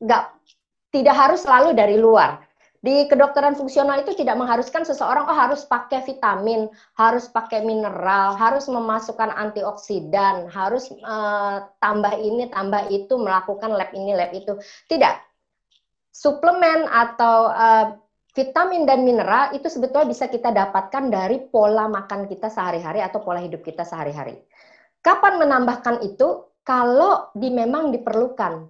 nggak 0.00 0.22
uh, 0.22 0.30
tidak 0.94 1.14
harus 1.16 1.42
selalu 1.42 1.74
dari 1.74 1.96
luar. 1.98 2.46
Di 2.86 3.10
kedokteran 3.10 3.58
fungsional 3.58 4.06
itu 4.06 4.14
tidak 4.14 4.38
mengharuskan 4.38 4.86
seseorang 4.86 5.26
oh 5.26 5.34
harus 5.34 5.66
pakai 5.66 6.06
vitamin, 6.06 6.70
harus 6.94 7.26
pakai 7.26 7.66
mineral, 7.66 8.38
harus 8.38 8.70
memasukkan 8.70 9.26
antioksidan, 9.34 10.46
harus 10.54 10.94
uh, 11.02 11.66
tambah 11.82 12.14
ini, 12.14 12.46
tambah 12.46 12.86
itu, 12.94 13.18
melakukan 13.18 13.74
lab 13.74 13.90
ini, 13.90 14.14
lab 14.14 14.30
itu. 14.30 14.54
Tidak. 14.86 15.14
Suplemen 16.14 16.86
atau 16.86 17.50
uh, 17.50 17.86
vitamin 18.38 18.86
dan 18.86 19.02
mineral 19.02 19.56
itu 19.56 19.66
sebetulnya 19.66 20.06
bisa 20.06 20.30
kita 20.30 20.54
dapatkan 20.54 21.10
dari 21.10 21.42
pola 21.42 21.90
makan 21.90 22.30
kita 22.30 22.52
sehari-hari 22.52 23.02
atau 23.02 23.18
pola 23.18 23.42
hidup 23.42 23.66
kita 23.66 23.82
sehari-hari. 23.82 24.38
Kapan 25.00 25.40
menambahkan 25.40 26.04
itu? 26.04 26.46
Kalau 26.66 27.30
di 27.32 27.48
memang 27.54 27.94
diperlukan. 27.94 28.66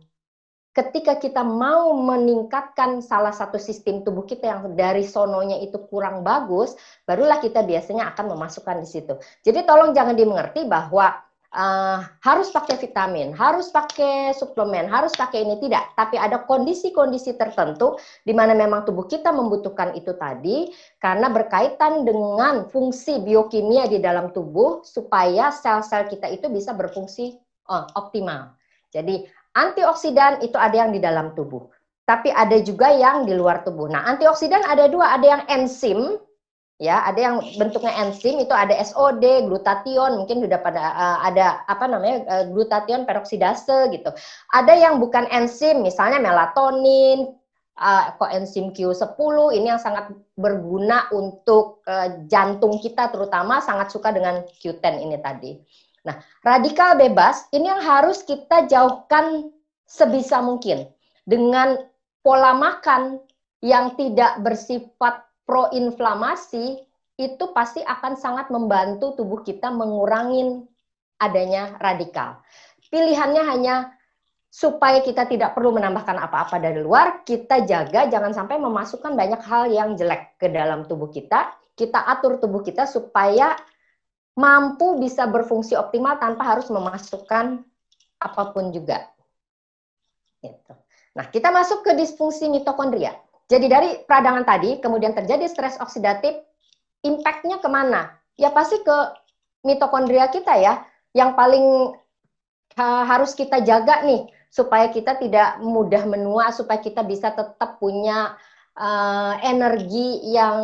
Ketika 0.77 1.17
kita 1.17 1.41
mau 1.41 1.97
meningkatkan 1.97 3.01
salah 3.01 3.33
satu 3.33 3.57
sistem 3.57 4.05
tubuh 4.05 4.29
kita 4.29 4.45
yang 4.45 4.61
dari 4.77 5.01
sononya 5.09 5.57
itu 5.65 5.81
kurang 5.89 6.21
bagus, 6.21 6.77
barulah 7.09 7.41
kita 7.41 7.65
biasanya 7.65 8.13
akan 8.13 8.37
memasukkan 8.37 8.85
di 8.85 8.89
situ. 8.89 9.17
Jadi 9.41 9.65
tolong 9.65 9.97
jangan 9.97 10.13
dimengerti 10.13 10.69
bahwa 10.69 11.17
uh, 11.57 12.05
harus 12.21 12.53
pakai 12.53 12.77
vitamin, 12.77 13.33
harus 13.33 13.73
pakai 13.73 14.37
suplemen, 14.37 14.87
harus 14.87 15.17
pakai 15.17 15.43
ini 15.43 15.57
tidak, 15.59 15.97
tapi 15.97 16.21
ada 16.21 16.45
kondisi-kondisi 16.45 17.35
tertentu 17.41 17.97
di 18.23 18.37
mana 18.37 18.53
memang 18.53 18.85
tubuh 18.85 19.09
kita 19.09 19.33
membutuhkan 19.33 19.97
itu 19.97 20.13
tadi 20.21 20.69
karena 21.01 21.33
berkaitan 21.33 22.05
dengan 22.05 22.69
fungsi 22.69 23.25
biokimia 23.25 23.89
di 23.89 23.99
dalam 23.99 24.31
tubuh 24.37 24.85
supaya 24.85 25.49
sel-sel 25.51 26.07
kita 26.13 26.29
itu 26.29 26.53
bisa 26.53 26.77
berfungsi 26.77 27.35
uh, 27.73 27.89
optimal. 27.97 28.53
Jadi 28.93 29.25
antioksidan 29.57 30.45
itu 30.45 30.61
ada 30.61 30.87
yang 30.87 30.93
di 30.93 31.01
dalam 31.01 31.33
tubuh, 31.33 31.67
tapi 32.05 32.29
ada 32.31 32.61
juga 32.61 32.93
yang 32.93 33.25
di 33.25 33.33
luar 33.33 33.65
tubuh. 33.65 33.89
Nah, 33.89 34.05
antioksidan 34.05 34.63
ada 34.69 34.87
dua, 34.87 35.17
ada 35.17 35.27
yang 35.27 35.43
enzim 35.49 36.21
ya 36.77 37.05
ada 37.09 37.17
yang 37.17 37.37
bentuknya 37.57 37.93
enzim 38.05 38.37
itu 38.37 38.53
ada 38.53 38.77
SOD, 38.85 39.49
glutathione 39.49 40.21
mungkin 40.21 40.45
sudah 40.45 40.61
pada 40.61 40.83
uh, 40.93 41.19
ada 41.25 41.65
apa 41.65 41.85
namanya 41.89 42.17
uh, 42.29 42.45
glutathione 42.53 43.09
peroksidase 43.09 43.89
gitu. 43.93 44.13
Ada 44.53 44.73
yang 44.77 45.01
bukan 45.01 45.25
enzim 45.33 45.81
misalnya 45.81 46.21
melatonin, 46.21 47.33
uh, 47.81 48.13
koenzim 48.21 48.73
Q10 48.73 49.37
ini 49.57 49.67
yang 49.73 49.81
sangat 49.81 50.13
berguna 50.37 51.09
untuk 51.13 51.85
uh, 51.89 52.25
jantung 52.29 52.81
kita 52.81 53.09
terutama 53.13 53.61
sangat 53.65 53.93
suka 53.93 54.13
dengan 54.13 54.45
Q10 54.61 54.95
ini 55.01 55.17
tadi. 55.21 55.57
Nah, 56.07 56.23
radikal 56.47 56.95
bebas 56.95 57.51
ini 57.51 57.67
yang 57.67 57.83
harus 57.83 58.23
kita 58.23 58.71
jauhkan 58.71 59.51
sebisa 59.87 60.39
mungkin 60.39 60.87
dengan 61.27 61.83
pola 62.23 62.55
makan 62.55 63.19
yang 63.59 63.99
tidak 63.99 64.39
bersifat 64.47 65.26
proinflamasi 65.47 66.83
itu 67.17 67.45
pasti 67.57 67.81
akan 67.81 68.19
sangat 68.19 68.53
membantu 68.53 69.17
tubuh 69.17 69.41
kita 69.41 69.73
mengurangi 69.73 70.67
adanya 71.17 71.81
radikal. 71.81 72.45
Pilihannya 72.93 73.43
hanya 73.49 73.75
supaya 74.53 75.01
kita 75.01 75.25
tidak 75.25 75.57
perlu 75.57 75.73
menambahkan 75.73 76.17
apa-apa 76.17 76.61
dari 76.61 76.81
luar, 76.81 77.25
kita 77.25 77.65
jaga 77.65 78.09
jangan 78.09 78.37
sampai 78.37 78.61
memasukkan 78.61 79.17
banyak 79.17 79.41
hal 79.45 79.69
yang 79.73 79.97
jelek 79.97 80.37
ke 80.37 80.53
dalam 80.53 80.85
tubuh 80.85 81.09
kita. 81.09 81.57
Kita 81.77 82.05
atur 82.09 82.41
tubuh 82.41 82.65
kita 82.65 82.89
supaya 82.89 83.57
mampu 84.37 85.01
bisa 85.01 85.25
berfungsi 85.29 85.77
optimal 85.77 86.21
tanpa 86.21 86.57
harus 86.57 86.69
memasukkan 86.69 87.65
apa 88.21 88.43
pun 88.53 88.73
juga. 88.73 89.09
Gitu. 90.41 90.73
Nah, 91.17 91.27
kita 91.33 91.49
masuk 91.49 91.85
ke 91.85 91.97
disfungsi 91.97 92.49
mitokondria. 92.49 93.17
Jadi 93.47 93.67
dari 93.71 93.91
peradangan 94.03 94.43
tadi, 94.43 94.83
kemudian 94.83 95.15
terjadi 95.15 95.47
stres 95.47 95.79
oksidatif, 95.79 96.35
impact-nya 97.07 97.63
ke 97.63 97.69
mana? 97.71 98.11
Ya 98.35 98.51
pasti 98.51 98.83
ke 98.83 98.97
mitokondria 99.63 100.27
kita 100.35 100.59
ya, 100.59 100.83
yang 101.15 101.39
paling 101.39 101.95
uh, 102.75 103.05
harus 103.07 103.39
kita 103.39 103.63
jaga 103.63 104.03
nih, 104.03 104.27
supaya 104.51 104.91
kita 104.91 105.15
tidak 105.23 105.63
mudah 105.63 106.03
menua, 106.11 106.51
supaya 106.51 106.83
kita 106.83 107.07
bisa 107.07 107.31
tetap 107.31 107.79
punya 107.79 108.35
uh, 108.75 109.35
energi 109.47 110.27
yang 110.27 110.59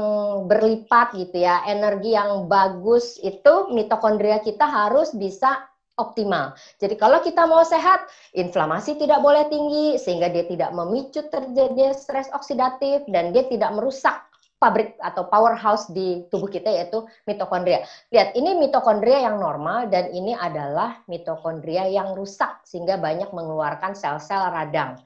berlipat 0.51 1.15
gitu 1.15 1.39
ya, 1.39 1.63
energi 1.71 2.19
yang 2.19 2.51
bagus 2.51 3.17
itu 3.23 3.71
mitokondria 3.71 4.43
kita 4.43 4.67
harus 4.67 5.15
bisa 5.15 5.71
optimal. 6.01 6.57
Jadi 6.81 6.97
kalau 6.97 7.21
kita 7.21 7.45
mau 7.45 7.61
sehat, 7.63 8.09
inflamasi 8.33 8.97
tidak 8.97 9.21
boleh 9.21 9.45
tinggi 9.53 10.01
sehingga 10.01 10.33
dia 10.33 10.49
tidak 10.49 10.73
memicu 10.73 11.29
terjadi 11.29 11.93
stres 11.93 12.33
oksidatif 12.33 13.05
dan 13.13 13.31
dia 13.37 13.45
tidak 13.49 13.77
merusak 13.77 14.17
pabrik 14.63 14.95
atau 15.03 15.27
powerhouse 15.27 15.91
di 15.91 16.23
tubuh 16.31 16.47
kita 16.47 16.71
yaitu 16.71 17.03
mitokondria. 17.27 17.83
Lihat, 18.15 18.39
ini 18.39 18.55
mitokondria 18.55 19.27
yang 19.27 19.43
normal 19.43 19.91
dan 19.91 20.15
ini 20.15 20.39
adalah 20.39 21.03
mitokondria 21.11 21.91
yang 21.91 22.15
rusak 22.15 22.63
sehingga 22.63 22.95
banyak 22.95 23.35
mengeluarkan 23.35 23.99
sel-sel 23.99 24.55
radang. 24.55 25.03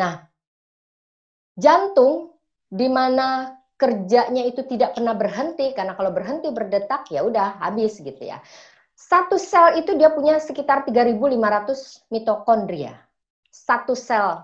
Nah, 0.00 0.24
jantung 1.60 2.40
di 2.72 2.88
mana 2.88 3.52
kerjanya 3.76 4.48
itu 4.48 4.64
tidak 4.64 4.96
pernah 4.96 5.12
berhenti 5.12 5.76
karena 5.76 5.92
kalau 5.92 6.08
berhenti 6.08 6.48
berdetak 6.48 7.12
ya 7.12 7.20
udah 7.20 7.60
habis 7.60 8.00
gitu 8.00 8.24
ya. 8.24 8.40
Satu 8.96 9.36
sel 9.36 9.84
itu 9.84 9.92
dia 10.00 10.08
punya 10.08 10.40
sekitar 10.40 10.88
3.500 10.88 12.08
mitokondria. 12.08 12.96
Satu 13.52 13.92
sel 13.92 14.40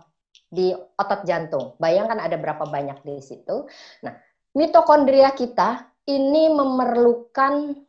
di 0.52 0.76
otot 0.76 1.24
jantung. 1.24 1.72
Bayangkan 1.80 2.20
ada 2.20 2.36
berapa 2.36 2.68
banyak 2.68 3.00
di 3.00 3.16
situ. 3.24 3.64
Nah, 4.04 4.12
mitokondria 4.52 5.32
kita 5.32 5.88
ini 6.04 6.52
memerlukan 6.52 7.80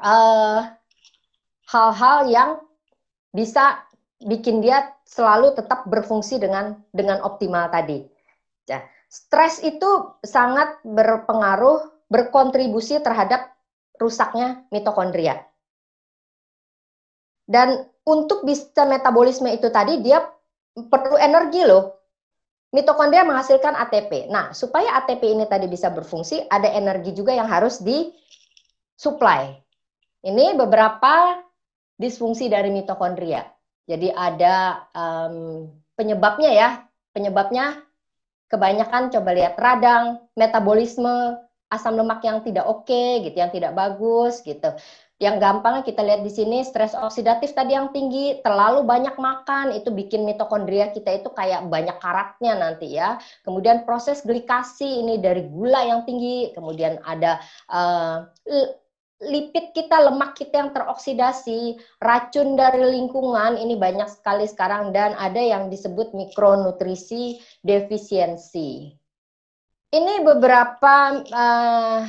eh, 0.00 0.60
hal-hal 1.68 2.18
uh, 2.24 2.30
yang 2.32 2.50
bisa 3.36 3.84
bikin 4.24 4.64
dia 4.64 4.96
selalu 5.04 5.52
tetap 5.52 5.84
berfungsi 5.84 6.40
dengan 6.40 6.80
dengan 6.96 7.20
optimal 7.20 7.68
tadi. 7.68 8.08
Ya, 8.64 8.80
stres 9.12 9.60
itu 9.60 10.16
sangat 10.24 10.80
berpengaruh, 10.88 12.08
berkontribusi 12.08 13.04
terhadap 13.04 13.52
rusaknya 14.00 14.64
mitokondria. 14.72 15.49
Dan 17.50 17.82
untuk 18.06 18.46
bisa 18.46 18.86
metabolisme 18.86 19.50
itu 19.50 19.66
tadi 19.74 19.98
dia 19.98 20.22
perlu 20.78 21.18
energi 21.18 21.66
loh. 21.66 21.98
Mitokondria 22.70 23.26
menghasilkan 23.26 23.74
ATP. 23.74 24.30
Nah, 24.30 24.54
supaya 24.54 24.94
ATP 25.02 25.34
ini 25.34 25.42
tadi 25.50 25.66
bisa 25.66 25.90
berfungsi, 25.90 26.46
ada 26.46 26.70
energi 26.70 27.10
juga 27.10 27.34
yang 27.34 27.50
harus 27.50 27.82
disuplai. 27.82 29.58
Ini 30.22 30.54
beberapa 30.54 31.42
disfungsi 31.98 32.46
dari 32.46 32.70
mitokondria. 32.70 33.42
Jadi 33.90 34.14
ada 34.14 34.86
um, 34.94 35.66
penyebabnya 35.98 36.50
ya. 36.54 36.68
Penyebabnya 37.10 37.82
kebanyakan 38.46 39.10
coba 39.10 39.30
lihat 39.34 39.58
radang, 39.58 40.22
metabolisme, 40.38 41.42
asam 41.66 41.98
lemak 41.98 42.22
yang 42.22 42.46
tidak 42.46 42.70
oke 42.70 42.86
okay, 42.86 43.26
gitu, 43.26 43.34
yang 43.42 43.50
tidak 43.50 43.74
bagus 43.74 44.46
gitu 44.46 44.78
yang 45.20 45.36
gampang 45.36 45.84
kita 45.84 46.00
lihat 46.00 46.24
di 46.24 46.32
sini 46.32 46.64
stres 46.64 46.96
oksidatif 46.96 47.52
tadi 47.52 47.76
yang 47.76 47.92
tinggi, 47.92 48.40
terlalu 48.40 48.88
banyak 48.88 49.20
makan 49.20 49.76
itu 49.76 49.92
bikin 49.92 50.24
mitokondria 50.24 50.88
kita 50.96 51.20
itu 51.20 51.28
kayak 51.36 51.68
banyak 51.68 52.00
karatnya 52.00 52.56
nanti 52.56 52.96
ya. 52.96 53.20
Kemudian 53.44 53.84
proses 53.84 54.24
glikasi 54.24 55.04
ini 55.04 55.20
dari 55.20 55.44
gula 55.44 55.84
yang 55.84 56.08
tinggi, 56.08 56.56
kemudian 56.56 57.04
ada 57.04 57.36
uh, 57.68 58.32
lipid 59.20 59.76
kita, 59.76 60.08
lemak 60.08 60.40
kita 60.40 60.64
yang 60.64 60.72
teroksidasi, 60.72 61.76
racun 62.00 62.56
dari 62.56 62.80
lingkungan 62.80 63.60
ini 63.60 63.76
banyak 63.76 64.08
sekali 64.08 64.48
sekarang 64.48 64.96
dan 64.96 65.12
ada 65.20 65.44
yang 65.44 65.68
disebut 65.68 66.16
mikronutrisi 66.16 67.36
defisiensi. 67.60 68.88
Ini 69.92 70.24
beberapa 70.24 71.20
uh, 71.28 72.00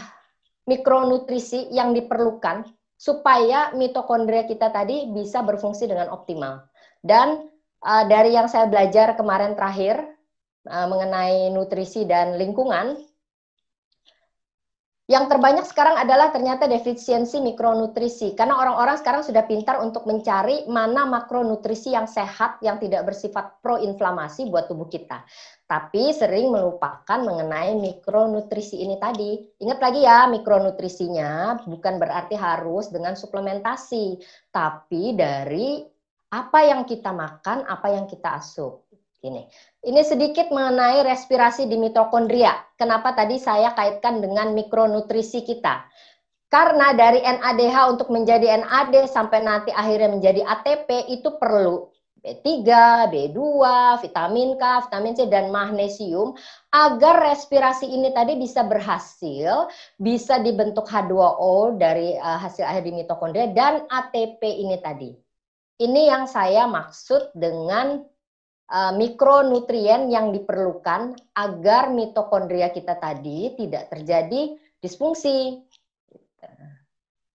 mikronutrisi 0.63 1.76
yang 1.76 1.91
diperlukan 1.91 2.80
supaya 3.02 3.74
mitokondria 3.74 4.46
kita 4.46 4.70
tadi 4.70 5.10
bisa 5.10 5.42
berfungsi 5.42 5.90
dengan 5.90 6.14
optimal. 6.14 6.70
Dan 7.02 7.50
uh, 7.82 8.06
dari 8.06 8.38
yang 8.38 8.46
saya 8.46 8.70
belajar 8.70 9.18
kemarin 9.18 9.58
terakhir 9.58 10.06
uh, 10.70 10.86
mengenai 10.86 11.50
nutrisi 11.50 12.06
dan 12.06 12.38
lingkungan, 12.38 13.02
yang 15.10 15.28
terbanyak 15.28 15.68
sekarang 15.68 15.98
adalah 15.98 16.30
ternyata 16.30 16.70
defisiensi 16.70 17.42
mikronutrisi. 17.42 18.32
Karena 18.38 18.56
orang-orang 18.62 18.96
sekarang 19.02 19.26
sudah 19.26 19.44
pintar 19.44 19.82
untuk 19.82 20.08
mencari 20.08 20.64
mana 20.70 21.04
makronutrisi 21.04 21.92
yang 21.92 22.06
sehat, 22.08 22.62
yang 22.64 22.80
tidak 22.80 23.10
bersifat 23.10 23.60
proinflamasi 23.60 24.48
buat 24.48 24.72
tubuh 24.72 24.88
kita. 24.88 25.26
Tapi 25.68 26.16
sering 26.16 26.54
melupakan 26.54 27.20
mengenai 27.28 27.76
mikronutrisi 27.82 28.80
ini 28.80 28.96
tadi. 29.02 29.42
Ingat 29.60 29.80
lagi 29.84 30.02
ya, 30.06 30.32
mikronutrisinya 30.32 31.60
bukan 31.68 32.00
berarti 32.00 32.40
harus 32.40 32.88
dengan 32.88 33.18
suplementasi. 33.18 34.22
Tapi 34.54 35.18
dari 35.18 35.82
apa 36.32 36.60
yang 36.64 36.88
kita 36.88 37.12
makan, 37.12 37.68
apa 37.68 37.88
yang 37.92 38.08
kita 38.08 38.40
asup. 38.40 38.81
Ini. 39.22 39.46
Ini 39.86 40.02
sedikit 40.02 40.50
mengenai 40.50 41.06
respirasi 41.06 41.70
di 41.70 41.78
mitokondria. 41.78 42.58
Kenapa 42.74 43.14
tadi 43.14 43.38
saya 43.38 43.70
kaitkan 43.78 44.18
dengan 44.18 44.58
mikronutrisi 44.58 45.46
kita? 45.46 45.86
Karena 46.50 46.92
dari 46.98 47.22
NADH 47.22 47.96
untuk 47.96 48.10
menjadi 48.10 48.60
NAD 48.66 49.06
sampai 49.08 49.46
nanti 49.46 49.70
akhirnya 49.72 50.10
menjadi 50.10 50.42
ATP 50.42 51.14
itu 51.14 51.38
perlu 51.38 51.88
B3, 52.22 52.70
B2, 53.10 53.38
vitamin 54.06 54.54
K, 54.58 54.64
vitamin 54.86 55.14
C, 55.18 55.26
dan 55.26 55.50
magnesium 55.50 56.38
agar 56.70 57.18
respirasi 57.34 57.90
ini 57.90 58.14
tadi 58.14 58.38
bisa 58.38 58.62
berhasil, 58.62 59.70
bisa 59.98 60.38
dibentuk 60.38 60.86
H2O 60.86 61.82
dari 61.82 62.14
uh, 62.22 62.38
hasil 62.38 62.62
akhir 62.62 62.86
di 62.86 62.94
mitokondria 62.94 63.50
dan 63.54 63.90
ATP 63.90 64.42
ini 64.42 64.78
tadi. 64.78 65.14
Ini 65.82 66.14
yang 66.14 66.30
saya 66.30 66.70
maksud 66.70 67.34
dengan 67.34 68.06
uh, 68.72 68.94
mikronutrien 68.96 70.08
yang 70.08 70.32
diperlukan 70.32 71.20
agar 71.36 71.92
mitokondria 71.92 72.72
kita 72.72 72.96
tadi 72.96 73.54
tidak 73.60 73.92
terjadi 73.92 74.56
disfungsi. 74.80 75.60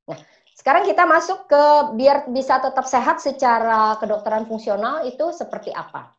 Nah, 0.09 0.19
sekarang 0.57 0.89
kita 0.89 1.05
masuk 1.05 1.47
ke 1.47 1.65
biar 1.95 2.27
bisa 2.33 2.59
tetap 2.59 2.89
sehat 2.89 3.21
secara 3.21 4.01
kedokteran 4.01 4.49
fungsional 4.49 5.05
itu 5.05 5.31
seperti 5.31 5.71
apa? 5.71 6.17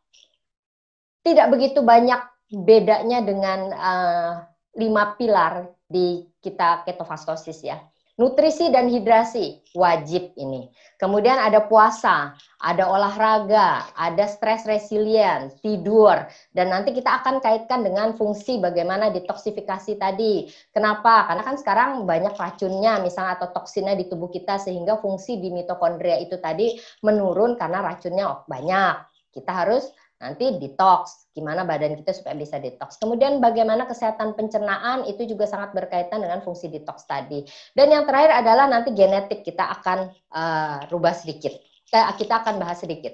Tidak 1.26 1.50
begitu 1.52 1.84
banyak 1.84 2.22
bedanya 2.48 3.20
dengan 3.20 3.60
uh, 3.76 4.32
lima 4.80 5.18
pilar 5.20 5.68
di 5.84 6.24
kita 6.40 6.88
ketofastosis 6.88 7.60
ya. 7.66 7.82
Nutrisi 8.18 8.74
dan 8.74 8.90
hidrasi 8.90 9.62
wajib 9.78 10.34
ini. 10.42 10.74
Kemudian 10.98 11.38
ada 11.38 11.70
puasa, 11.70 12.34
ada 12.58 12.90
olahraga, 12.90 13.94
ada 13.94 14.26
stress 14.26 14.66
resilient, 14.66 15.54
tidur, 15.62 16.26
dan 16.50 16.74
nanti 16.74 16.98
kita 16.98 17.22
akan 17.22 17.38
kaitkan 17.38 17.86
dengan 17.86 18.18
fungsi 18.18 18.58
bagaimana 18.58 19.14
detoksifikasi 19.14 20.02
tadi. 20.02 20.50
Kenapa? 20.74 21.30
Karena 21.30 21.46
kan 21.46 21.62
sekarang 21.62 22.10
banyak 22.10 22.34
racunnya 22.34 22.98
misalnya 23.06 23.38
atau 23.38 23.54
toksinnya 23.54 23.94
di 23.94 24.10
tubuh 24.10 24.34
kita 24.34 24.58
sehingga 24.58 24.98
fungsi 24.98 25.38
di 25.38 25.54
mitokondria 25.54 26.18
itu 26.18 26.42
tadi 26.42 26.74
menurun 27.06 27.54
karena 27.54 27.86
racunnya 27.86 28.42
banyak. 28.50 28.96
Kita 29.30 29.54
harus 29.54 29.86
Nanti 30.18 30.58
detox, 30.58 31.30
gimana 31.30 31.62
badan 31.62 31.94
kita 31.94 32.10
supaya 32.10 32.34
bisa 32.34 32.58
detox. 32.58 32.98
Kemudian 32.98 33.38
bagaimana 33.38 33.86
kesehatan 33.86 34.34
pencernaan 34.34 35.06
itu 35.06 35.30
juga 35.30 35.46
sangat 35.46 35.78
berkaitan 35.78 36.26
dengan 36.26 36.42
fungsi 36.42 36.74
detox 36.74 37.06
tadi. 37.06 37.46
Dan 37.78 37.94
yang 37.94 38.10
terakhir 38.10 38.42
adalah 38.42 38.66
nanti 38.66 38.98
genetik 38.98 39.46
kita 39.46 39.70
akan 39.78 40.10
uh, 40.34 40.90
rubah 40.90 41.14
sedikit. 41.14 41.54
Kita 41.94 42.34
akan 42.42 42.58
bahas 42.58 42.82
sedikit. 42.82 43.14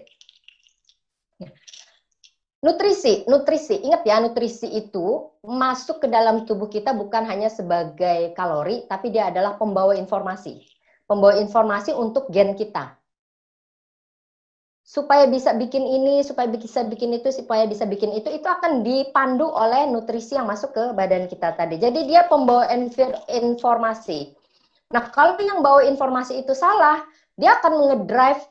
Ya. 1.44 1.52
Nutrisi, 2.64 3.28
nutrisi. 3.28 3.84
Ingat 3.84 4.08
ya, 4.08 4.24
nutrisi 4.24 4.72
itu 4.72 5.28
masuk 5.44 6.00
ke 6.00 6.08
dalam 6.08 6.48
tubuh 6.48 6.72
kita 6.72 6.96
bukan 6.96 7.28
hanya 7.28 7.52
sebagai 7.52 8.32
kalori, 8.32 8.88
tapi 8.88 9.12
dia 9.12 9.28
adalah 9.28 9.60
pembawa 9.60 9.92
informasi. 10.00 10.64
Pembawa 11.04 11.36
informasi 11.36 11.92
untuk 11.92 12.32
gen 12.32 12.56
kita 12.56 13.03
supaya 14.84 15.24
bisa 15.32 15.56
bikin 15.56 15.82
ini, 15.82 16.20
supaya 16.28 16.52
bisa 16.52 16.84
bikin 16.84 17.16
itu, 17.16 17.32
supaya 17.32 17.64
bisa 17.64 17.88
bikin 17.88 18.12
itu, 18.12 18.28
itu 18.28 18.44
akan 18.44 18.84
dipandu 18.84 19.48
oleh 19.48 19.88
nutrisi 19.88 20.36
yang 20.36 20.46
masuk 20.46 20.76
ke 20.76 20.84
badan 20.92 21.32
kita 21.32 21.56
tadi. 21.56 21.80
Jadi 21.80 22.04
dia 22.04 22.28
pembawa 22.28 22.68
informasi. 23.32 24.36
Nah, 24.92 25.10
kalau 25.10 25.40
yang 25.40 25.64
bawa 25.64 25.88
informasi 25.88 26.44
itu 26.44 26.52
salah, 26.52 27.02
dia 27.40 27.58
akan 27.58 27.90
ngedrive 27.90 28.44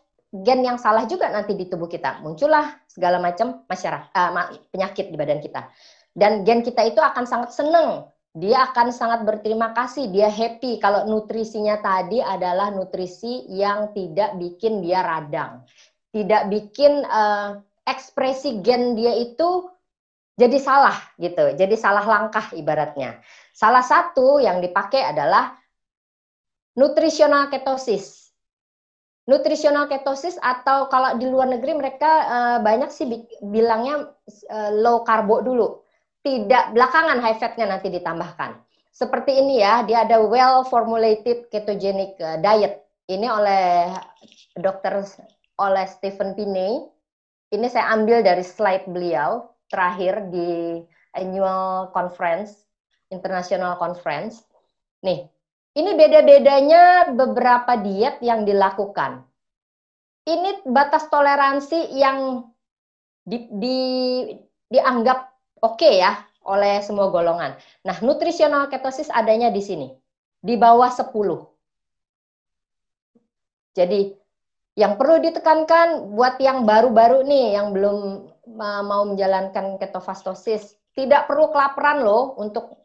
gen 0.42 0.64
yang 0.64 0.80
salah 0.80 1.04
juga 1.04 1.28
nanti 1.28 1.52
di 1.52 1.68
tubuh 1.68 1.86
kita. 1.86 2.24
Muncullah 2.24 2.80
segala 2.88 3.20
macam 3.20 3.68
masyarakat 3.68 4.10
uh, 4.16 4.56
penyakit 4.72 5.12
di 5.12 5.16
badan 5.20 5.44
kita. 5.44 5.68
Dan 6.16 6.48
gen 6.48 6.64
kita 6.64 6.80
itu 6.88 6.98
akan 6.98 7.28
sangat 7.28 7.52
senang. 7.52 8.08
Dia 8.32 8.72
akan 8.72 8.88
sangat 8.88 9.28
berterima 9.28 9.76
kasih, 9.76 10.08
dia 10.08 10.32
happy 10.32 10.80
kalau 10.80 11.04
nutrisinya 11.04 11.76
tadi 11.84 12.16
adalah 12.16 12.72
nutrisi 12.72 13.44
yang 13.52 13.92
tidak 13.92 14.40
bikin 14.40 14.80
dia 14.80 15.04
radang 15.04 15.68
tidak 16.12 16.52
bikin 16.52 17.02
uh, 17.08 17.58
ekspresi 17.88 18.60
gen 18.62 18.94
dia 18.94 19.16
itu 19.16 19.66
jadi 20.36 20.56
salah 20.60 20.96
gitu, 21.20 21.56
jadi 21.56 21.76
salah 21.76 22.04
langkah 22.08 22.52
ibaratnya. 22.56 23.20
Salah 23.52 23.84
satu 23.84 24.40
yang 24.40 24.64
dipakai 24.64 25.04
adalah 25.04 25.56
nutritional 26.72 27.52
ketosis. 27.52 28.32
Nutritional 29.28 29.86
ketosis 29.86 30.40
atau 30.40 30.88
kalau 30.88 31.14
di 31.20 31.28
luar 31.28 31.52
negeri 31.52 31.76
mereka 31.76 32.12
uh, 32.26 32.58
banyak 32.64 32.90
sih 32.90 33.06
bilangnya 33.44 34.08
uh, 34.48 34.70
low 34.72 35.04
karbo 35.04 35.44
dulu. 35.44 35.84
Tidak 36.22 36.72
belakangan 36.74 37.18
high 37.18 37.38
fatnya 37.38 37.66
nanti 37.68 37.92
ditambahkan. 37.92 38.56
Seperti 38.92 39.40
ini 39.40 39.64
ya, 39.64 39.82
dia 39.88 40.04
ada 40.04 40.20
well 40.22 40.62
formulated 40.68 41.48
ketogenic 41.48 42.14
diet. 42.40 42.84
Ini 43.08 43.26
oleh 43.26 43.90
dokter 44.54 45.02
oleh 45.60 45.86
Stephen 45.88 46.32
Piney. 46.32 46.86
Ini 47.52 47.66
saya 47.68 47.92
ambil 47.92 48.24
dari 48.24 48.40
slide 48.40 48.88
beliau 48.88 49.52
terakhir 49.68 50.32
di 50.32 50.80
annual 51.12 51.92
conference, 51.92 52.64
international 53.12 53.76
conference. 53.76 54.44
Nih, 55.04 55.28
ini 55.76 55.90
beda-bedanya 55.96 57.12
beberapa 57.12 57.76
diet 57.80 58.20
yang 58.24 58.48
dilakukan. 58.48 59.24
Ini 60.28 60.64
batas 60.68 61.08
toleransi 61.10 61.96
yang 61.98 62.48
di, 63.26 63.48
di, 63.52 63.78
dianggap 64.70 65.18
oke 65.60 65.76
okay 65.76 66.00
ya 66.00 66.14
oleh 66.46 66.82
semua 66.82 67.10
golongan. 67.10 67.54
Nah, 67.86 67.96
nutritional 68.02 68.66
ketosis 68.70 69.10
adanya 69.10 69.50
di 69.50 69.62
sini, 69.62 69.88
di 70.40 70.54
bawah 70.58 70.90
10. 70.90 71.12
Jadi 73.72 74.21
yang 74.72 74.96
perlu 74.96 75.20
ditekankan 75.20 76.16
buat 76.16 76.40
yang 76.40 76.64
baru-baru 76.64 77.28
nih 77.28 77.60
yang 77.60 77.76
belum 77.76 78.24
mau 78.56 79.02
menjalankan 79.04 79.76
ketofastosis, 79.76 80.80
tidak 80.96 81.28
perlu 81.28 81.52
kelaparan 81.52 82.00
loh 82.00 82.36
untuk 82.40 82.80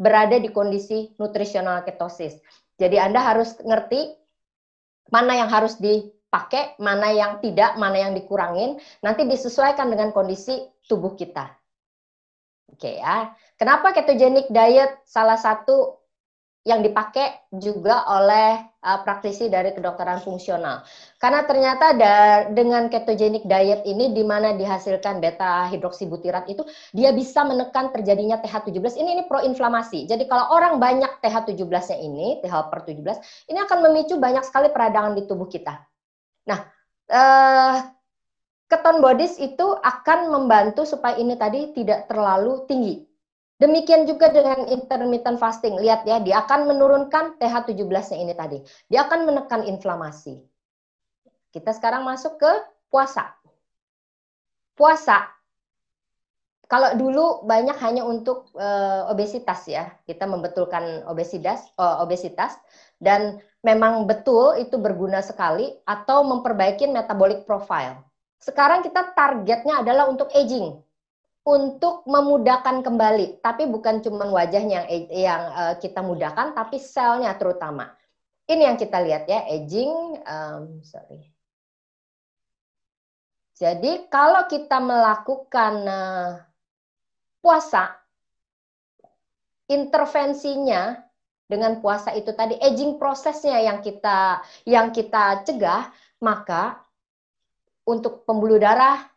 berada 0.00 0.40
di 0.40 0.48
kondisi 0.48 1.12
nutrisional 1.20 1.84
ketosis. 1.84 2.40
Jadi 2.80 2.96
Anda 2.96 3.20
harus 3.20 3.52
ngerti 3.60 4.16
mana 5.12 5.36
yang 5.36 5.52
harus 5.52 5.76
dipakai, 5.76 6.80
mana 6.80 7.12
yang 7.12 7.44
tidak, 7.44 7.76
mana 7.76 8.08
yang 8.08 8.16
dikurangin, 8.16 8.80
nanti 9.04 9.28
disesuaikan 9.28 9.92
dengan 9.92 10.16
kondisi 10.16 10.56
tubuh 10.88 11.12
kita. 11.12 11.52
Oke 12.72 12.96
ya. 12.96 13.36
Kenapa 13.60 13.92
ketogenic 13.92 14.48
diet 14.48 15.04
salah 15.04 15.36
satu 15.36 15.99
yang 16.60 16.84
dipakai 16.84 17.48
juga 17.56 18.04
oleh 18.04 18.60
uh, 18.84 19.00
praktisi 19.00 19.48
dari 19.48 19.72
kedokteran 19.72 20.20
fungsional. 20.20 20.84
Karena 21.16 21.48
ternyata 21.48 21.96
dengan 22.52 22.92
ketogenic 22.92 23.48
diet 23.48 23.80
ini 23.88 24.12
di 24.12 24.20
mana 24.20 24.52
dihasilkan 24.52 25.24
beta 25.24 25.72
hidroksibutirat 25.72 26.52
itu 26.52 26.60
dia 26.92 27.16
bisa 27.16 27.48
menekan 27.48 27.88
terjadinya 27.96 28.36
TH17. 28.44 29.00
Ini 29.00 29.10
ini 29.16 29.24
proinflamasi. 29.24 30.04
Jadi 30.04 30.28
kalau 30.28 30.52
orang 30.52 30.76
banyak 30.76 31.24
TH17-nya 31.24 31.96
ini, 31.96 32.44
TH 32.44 32.54
per 32.68 32.84
17, 32.84 33.48
ini 33.48 33.58
akan 33.64 33.78
memicu 33.88 34.20
banyak 34.20 34.44
sekali 34.44 34.68
peradangan 34.68 35.16
di 35.16 35.24
tubuh 35.24 35.48
kita. 35.48 35.80
Nah, 36.44 36.60
uh, 37.08 37.74
keton 38.68 39.00
bodies 39.00 39.40
itu 39.40 39.64
akan 39.80 40.28
membantu 40.28 40.84
supaya 40.84 41.16
ini 41.16 41.40
tadi 41.40 41.72
tidak 41.72 42.04
terlalu 42.04 42.68
tinggi 42.68 43.09
Demikian 43.60 44.08
juga 44.08 44.32
dengan 44.32 44.64
intermittent 44.72 45.36
fasting. 45.36 45.76
Lihat 45.76 46.08
ya, 46.08 46.16
dia 46.24 46.40
akan 46.40 46.64
menurunkan 46.64 47.36
TH17-nya 47.36 48.16
ini 48.16 48.32
tadi. 48.32 48.58
Dia 48.88 49.04
akan 49.04 49.28
menekan 49.28 49.68
inflamasi. 49.68 50.40
Kita 51.52 51.76
sekarang 51.76 52.08
masuk 52.08 52.40
ke 52.40 52.52
puasa. 52.88 53.36
Puasa. 54.72 55.28
Kalau 56.70 56.96
dulu 56.96 57.44
banyak 57.44 57.76
hanya 57.84 58.08
untuk 58.08 58.48
uh, 58.56 59.12
obesitas 59.12 59.68
ya. 59.68 59.92
Kita 60.08 60.24
membetulkan 60.24 61.04
obesitas, 61.04 61.68
uh, 61.76 62.00
obesitas 62.00 62.56
dan 62.96 63.44
memang 63.60 64.08
betul 64.08 64.56
itu 64.56 64.80
berguna 64.80 65.20
sekali 65.20 65.68
atau 65.84 66.24
memperbaiki 66.24 66.88
metabolic 66.88 67.44
profile. 67.44 68.00
Sekarang 68.40 68.80
kita 68.80 69.12
targetnya 69.12 69.84
adalah 69.84 70.08
untuk 70.08 70.32
aging 70.32 70.80
untuk 71.40 72.04
memudahkan 72.04 72.84
kembali, 72.84 73.40
tapi 73.40 73.64
bukan 73.64 74.04
cuma 74.04 74.28
wajahnya 74.28 74.84
yang 74.86 75.06
yang 75.08 75.42
uh, 75.56 75.74
kita 75.80 76.04
mudahkan, 76.04 76.52
tapi 76.52 76.76
selnya 76.76 77.32
terutama. 77.40 77.96
Ini 78.44 78.74
yang 78.74 78.76
kita 78.76 78.98
lihat 79.00 79.24
ya, 79.30 79.46
aging. 79.48 80.20
Um, 80.26 80.84
sorry. 80.84 81.32
Jadi 83.56 84.08
kalau 84.08 84.48
kita 84.48 84.80
melakukan 84.80 85.74
uh, 85.84 86.30
puasa, 87.40 87.96
intervensinya 89.68 90.96
dengan 91.48 91.80
puasa 91.80 92.12
itu 92.16 92.30
tadi 92.36 92.56
aging 92.60 93.00
prosesnya 93.00 93.60
yang 93.64 93.80
kita 93.80 94.44
yang 94.68 94.92
kita 94.92 95.44
cegah, 95.44 95.88
maka 96.20 96.84
untuk 97.88 98.28
pembuluh 98.28 98.60
darah 98.60 99.08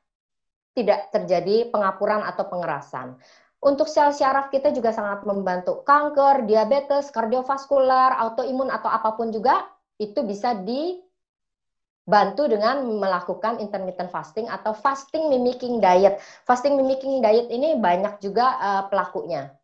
tidak 0.73 1.13
terjadi 1.13 1.69
pengapuran 1.69 2.25
atau 2.25 2.49
pengerasan. 2.49 3.17
Untuk 3.63 3.87
sel 3.87 4.11
syaraf 4.11 4.51
kita 4.51 4.75
juga 4.75 4.91
sangat 4.91 5.23
membantu. 5.23 5.87
Kanker, 5.87 6.43
diabetes, 6.43 7.07
kardiovaskular, 7.15 8.19
autoimun 8.19 8.67
atau 8.67 8.91
apa 8.91 9.15
pun 9.15 9.31
juga 9.31 9.63
itu 9.95 10.19
bisa 10.27 10.51
di 10.51 10.99
bantu 12.03 12.51
dengan 12.51 12.83
melakukan 12.83 13.63
intermittent 13.63 14.11
fasting 14.11 14.51
atau 14.51 14.75
fasting 14.75 15.31
mimicking 15.31 15.79
diet. 15.79 16.19
Fasting 16.43 16.75
mimicking 16.75 17.23
diet 17.23 17.47
ini 17.47 17.79
banyak 17.79 18.19
juga 18.19 18.59
uh, 18.59 18.83
pelakunya. 18.91 19.55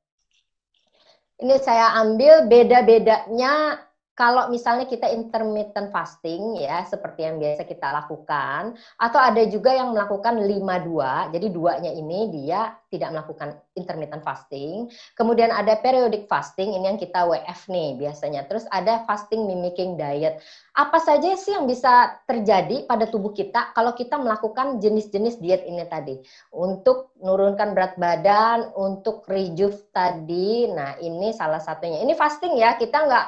Ini 1.39 1.55
saya 1.59 1.99
ambil 1.99 2.47
beda-bedanya 2.47 3.83
kalau 4.19 4.51
misalnya 4.51 4.83
kita 4.83 5.07
intermittent 5.07 5.95
fasting 5.95 6.59
ya 6.59 6.83
seperti 6.83 7.23
yang 7.23 7.39
biasa 7.39 7.63
kita 7.63 7.87
lakukan 7.87 8.75
atau 8.99 9.19
ada 9.23 9.39
juga 9.47 9.71
yang 9.71 9.95
melakukan 9.95 10.43
5-2 10.43 11.31
jadi 11.31 11.47
duanya 11.47 11.91
ini 11.95 12.27
dia 12.27 12.75
tidak 12.89 13.09
melakukan 13.13 13.49
intermittent 13.77 14.25
fasting. 14.25 14.89
Kemudian 15.13 15.53
ada 15.53 15.77
periodic 15.77 16.25
fasting 16.25 16.73
ini 16.73 16.89
yang 16.89 16.99
kita 16.99 17.21
WF 17.21 17.69
nih 17.69 17.95
biasanya. 18.01 18.49
Terus 18.49 18.65
ada 18.73 19.05
fasting 19.05 19.45
mimicking 19.45 19.95
diet. 19.95 20.41
Apa 20.73 20.97
saja 20.97 21.37
sih 21.37 21.53
yang 21.53 21.69
bisa 21.69 22.17
terjadi 22.25 22.89
pada 22.89 23.05
tubuh 23.05 23.31
kita 23.31 23.71
kalau 23.77 23.93
kita 23.93 24.17
melakukan 24.17 24.81
jenis-jenis 24.81 25.37
diet 25.37 25.63
ini 25.69 25.85
tadi? 25.85 26.17
Untuk 26.49 27.13
menurunkan 27.21 27.77
berat 27.77 27.93
badan 27.95 28.73
untuk 28.73 29.23
rejuve 29.29 29.77
tadi. 29.93 30.65
Nah 30.73 30.97
ini 30.97 31.29
salah 31.31 31.61
satunya. 31.61 32.01
Ini 32.01 32.17
fasting 32.17 32.57
ya 32.57 32.73
kita 32.73 33.05
nggak 33.05 33.25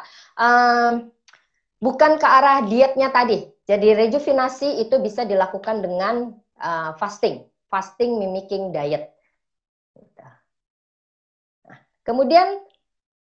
bukan 1.81 2.21
ke 2.21 2.27
arah 2.27 2.63
dietnya 2.65 3.09
tadi. 3.09 3.47
Jadi 3.65 3.87
rejuvenasi 3.95 4.83
itu 4.83 4.99
bisa 4.99 5.23
dilakukan 5.23 5.81
dengan 5.81 6.35
uh, 6.59 6.91
fasting, 6.99 7.45
fasting 7.71 8.19
mimicking 8.19 8.75
diet. 8.75 9.11
Nah, 11.65 11.79
kemudian 12.03 12.61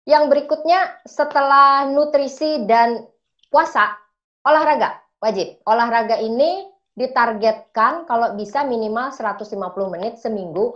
yang 0.08 0.32
berikutnya 0.32 1.02
setelah 1.04 1.86
nutrisi 1.86 2.64
dan 2.64 3.04
puasa, 3.52 3.94
olahraga 4.42 4.96
wajib. 5.20 5.60
Olahraga 5.68 6.18
ini 6.18 6.66
ditargetkan 6.96 8.08
kalau 8.08 8.34
bisa 8.34 8.64
minimal 8.66 9.12
150 9.14 9.54
menit 9.92 10.18
seminggu 10.18 10.74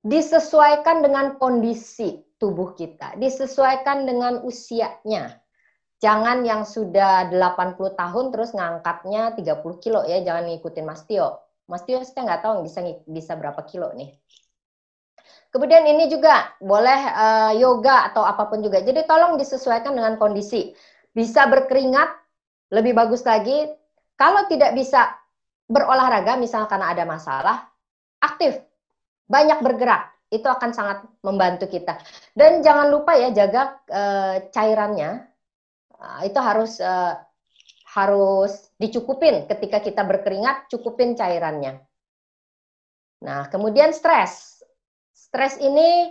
disesuaikan 0.00 1.04
dengan 1.04 1.36
kondisi 1.36 2.20
tubuh 2.40 2.72
kita, 2.72 3.16
disesuaikan 3.20 4.08
dengan 4.08 4.40
usianya. 4.44 5.36
Jangan 6.00 6.48
yang 6.48 6.64
sudah 6.64 7.28
80 7.28 7.76
tahun 7.92 8.24
terus 8.32 8.56
ngangkatnya 8.56 9.36
30 9.36 9.84
kilo 9.84 10.00
ya, 10.08 10.24
jangan 10.24 10.48
ngikutin 10.48 10.84
Mas 10.88 11.04
Tio. 11.04 11.44
Mas 11.68 11.84
Tio 11.84 12.00
saya 12.00 12.24
nggak 12.24 12.40
tahu 12.40 12.64
bisa 12.64 12.80
bisa 13.04 13.36
berapa 13.36 13.60
kilo 13.68 13.92
nih. 13.92 14.16
Kemudian 15.52 15.84
ini 15.84 16.08
juga 16.08 16.56
boleh 16.62 17.00
uh, 17.10 17.52
yoga 17.52 18.08
atau 18.08 18.24
apa 18.24 18.48
pun 18.48 18.64
juga. 18.64 18.80
Jadi 18.80 19.04
tolong 19.04 19.36
disesuaikan 19.36 19.92
dengan 19.92 20.16
kondisi. 20.16 20.72
Bisa 21.10 21.44
berkeringat, 21.50 22.08
lebih 22.72 22.96
bagus 22.96 23.26
lagi. 23.26 23.66
Kalau 24.16 24.46
tidak 24.46 24.72
bisa 24.78 25.10
berolahraga, 25.66 26.38
misalnya 26.38 26.70
karena 26.70 26.94
ada 26.94 27.04
masalah, 27.04 27.56
aktif, 28.22 28.56
banyak 29.26 29.58
bergerak. 29.58 30.14
Itu 30.30 30.46
akan 30.46 30.70
sangat 30.70 31.02
membantu 31.26 31.66
kita. 31.66 31.98
Dan 32.30 32.62
jangan 32.62 32.88
lupa 32.88 33.18
ya 33.18 33.34
jaga 33.34 33.74
uh, 33.90 34.38
cairannya 34.54 35.29
Nah, 36.00 36.24
itu 36.24 36.40
harus 36.40 36.80
uh, 36.80 37.14
harus 37.92 38.72
dicukupin 38.80 39.44
ketika 39.50 39.84
kita 39.84 40.02
berkeringat, 40.06 40.70
cukupin 40.72 41.12
cairannya. 41.12 41.82
Nah, 43.20 43.52
kemudian 43.52 43.92
stres. 43.92 44.64
Stres 45.12 45.60
ini 45.60 46.08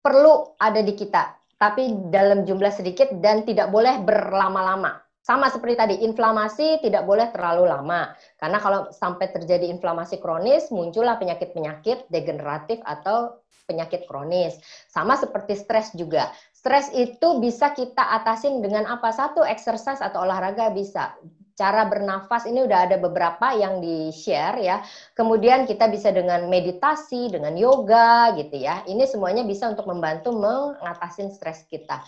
perlu 0.00 0.56
ada 0.58 0.80
di 0.80 0.96
kita, 0.96 1.36
tapi 1.60 2.10
dalam 2.10 2.48
jumlah 2.48 2.72
sedikit 2.72 3.12
dan 3.20 3.44
tidak 3.44 3.68
boleh 3.70 4.00
berlama-lama. 4.02 4.98
Sama 5.22 5.46
seperti 5.46 5.78
tadi, 5.78 5.94
inflamasi 6.02 6.82
tidak 6.82 7.06
boleh 7.06 7.30
terlalu 7.30 7.70
lama. 7.70 8.10
Karena 8.34 8.58
kalau 8.58 8.90
sampai 8.90 9.30
terjadi 9.30 9.70
inflamasi 9.70 10.18
kronis, 10.18 10.74
muncullah 10.74 11.14
penyakit-penyakit 11.22 12.10
degeneratif 12.10 12.82
atau 12.82 13.38
penyakit 13.70 14.10
kronis. 14.10 14.58
Sama 14.90 15.14
seperti 15.14 15.54
stres 15.54 15.94
juga. 15.94 16.26
Stres 16.62 16.94
itu 16.94 17.42
bisa 17.42 17.74
kita 17.74 18.22
atasin 18.22 18.62
dengan 18.62 18.86
apa? 18.86 19.10
Satu, 19.10 19.42
exercise 19.42 19.98
atau 19.98 20.22
olahraga 20.22 20.70
bisa. 20.70 21.10
Cara 21.58 21.90
bernafas 21.90 22.46
ini 22.46 22.62
udah 22.62 22.86
ada 22.86 23.02
beberapa 23.02 23.50
yang 23.50 23.82
di-share 23.82 24.62
ya. 24.62 24.78
Kemudian 25.18 25.66
kita 25.66 25.90
bisa 25.90 26.14
dengan 26.14 26.46
meditasi, 26.46 27.34
dengan 27.34 27.58
yoga 27.58 28.30
gitu 28.38 28.62
ya. 28.62 28.86
Ini 28.86 29.10
semuanya 29.10 29.42
bisa 29.42 29.74
untuk 29.74 29.90
membantu 29.90 30.30
mengatasi 30.38 31.34
stres 31.34 31.66
kita 31.66 31.98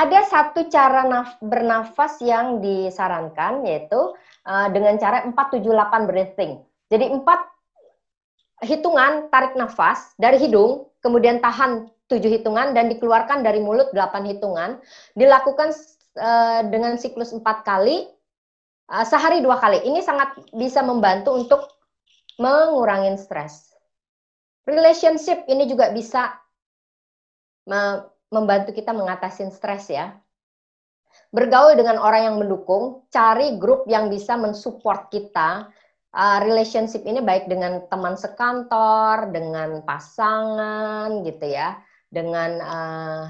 ada 0.00 0.24
satu 0.24 0.70
cara 0.72 1.04
naf 1.04 1.36
bernafas 1.44 2.22
yang 2.24 2.64
disarankan 2.64 3.68
yaitu 3.68 4.16
uh, 4.48 4.68
dengan 4.72 4.96
cara 4.96 5.28
478 5.28 6.08
breathing. 6.08 6.52
Jadi 6.88 7.06
empat 7.12 7.40
hitungan 8.64 9.28
tarik 9.28 9.56
nafas 9.60 10.16
dari 10.16 10.40
hidung, 10.40 10.88
kemudian 11.04 11.44
tahan 11.44 11.88
tujuh 12.10 12.42
hitungan 12.42 12.74
dan 12.74 12.90
dikeluarkan 12.90 13.46
dari 13.46 13.62
mulut 13.62 13.94
delapan 13.94 14.26
hitungan. 14.26 14.70
Dilakukan 15.14 15.70
uh, 16.18 16.66
dengan 16.66 16.98
siklus 16.98 17.30
empat 17.30 17.62
kali, 17.62 18.10
uh, 18.90 19.06
sehari 19.06 19.40
dua 19.40 19.62
kali. 19.62 19.78
Ini 19.86 20.02
sangat 20.02 20.34
bisa 20.50 20.82
membantu 20.82 21.38
untuk 21.38 21.70
mengurangi 22.42 23.14
stres. 23.14 23.70
Relationship 24.66 25.46
ini 25.46 25.70
juga 25.70 25.94
bisa 25.94 26.34
membantu 28.34 28.74
kita 28.74 28.90
mengatasi 28.90 29.46
stres 29.54 29.86
ya. 29.86 30.10
Bergaul 31.30 31.78
dengan 31.78 32.02
orang 32.02 32.22
yang 32.26 32.36
mendukung, 32.42 33.06
cari 33.14 33.54
grup 33.62 33.86
yang 33.86 34.10
bisa 34.10 34.34
mensupport 34.34 35.06
kita. 35.10 35.70
Uh, 36.10 36.42
relationship 36.42 37.06
ini 37.06 37.22
baik 37.22 37.46
dengan 37.46 37.86
teman 37.86 38.18
sekantor, 38.18 39.30
dengan 39.30 39.86
pasangan 39.86 41.22
gitu 41.22 41.46
ya, 41.46 41.78
dengan 42.10 42.50
uh, 42.60 43.24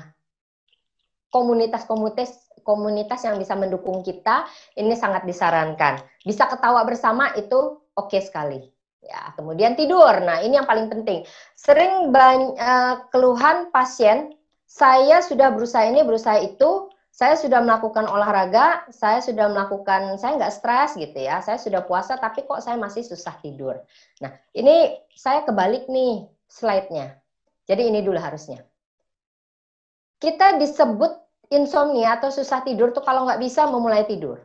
komunitas-komunitas 1.31 2.51
komunitas 2.61 3.25
yang 3.25 3.41
bisa 3.41 3.57
mendukung 3.57 4.05
kita, 4.05 4.45
ini 4.77 4.93
sangat 4.93 5.25
disarankan. 5.25 6.01
Bisa 6.25 6.45
ketawa 6.45 6.85
bersama 6.85 7.33
itu 7.37 7.81
oke 7.97 8.13
okay 8.13 8.21
sekali. 8.21 8.61
Ya, 9.01 9.33
kemudian 9.33 9.81
tidur. 9.81 10.13
Nah, 10.21 10.45
ini 10.45 10.61
yang 10.61 10.69
paling 10.69 10.93
penting. 10.93 11.25
Sering 11.57 12.13
banyak 12.13 12.53
uh, 12.61 13.09
keluhan 13.09 13.73
pasien 13.73 14.37
saya 14.71 15.25
sudah 15.25 15.51
berusaha 15.51 15.83
ini, 15.89 16.05
berusaha 16.07 16.39
itu, 16.47 16.93
saya 17.11 17.35
sudah 17.35 17.59
melakukan 17.59 18.07
olahraga, 18.07 18.87
saya 18.95 19.19
sudah 19.19 19.51
melakukan, 19.51 20.15
saya 20.15 20.39
nggak 20.39 20.55
stres 20.55 20.95
gitu 20.95 21.19
ya, 21.19 21.43
saya 21.43 21.59
sudah 21.59 21.83
puasa, 21.83 22.15
tapi 22.23 22.47
kok 22.47 22.63
saya 22.63 22.79
masih 22.79 23.03
susah 23.03 23.35
tidur. 23.43 23.83
Nah, 24.23 24.31
ini 24.55 24.95
saya 25.11 25.43
kebalik 25.43 25.91
nih 25.91 26.31
slide-nya. 26.47 27.19
Jadi 27.67 27.91
ini 27.91 27.99
dulu 27.99 28.23
harusnya. 28.23 28.63
Kita 30.21 30.61
disebut 30.61 31.13
insomnia 31.51 32.21
atau 32.21 32.31
susah 32.31 32.63
tidur 32.63 32.93
tuh 32.93 33.03
kalau 33.03 33.27
nggak 33.27 33.41
bisa 33.41 33.67
memulai 33.67 34.05
tidur. 34.05 34.39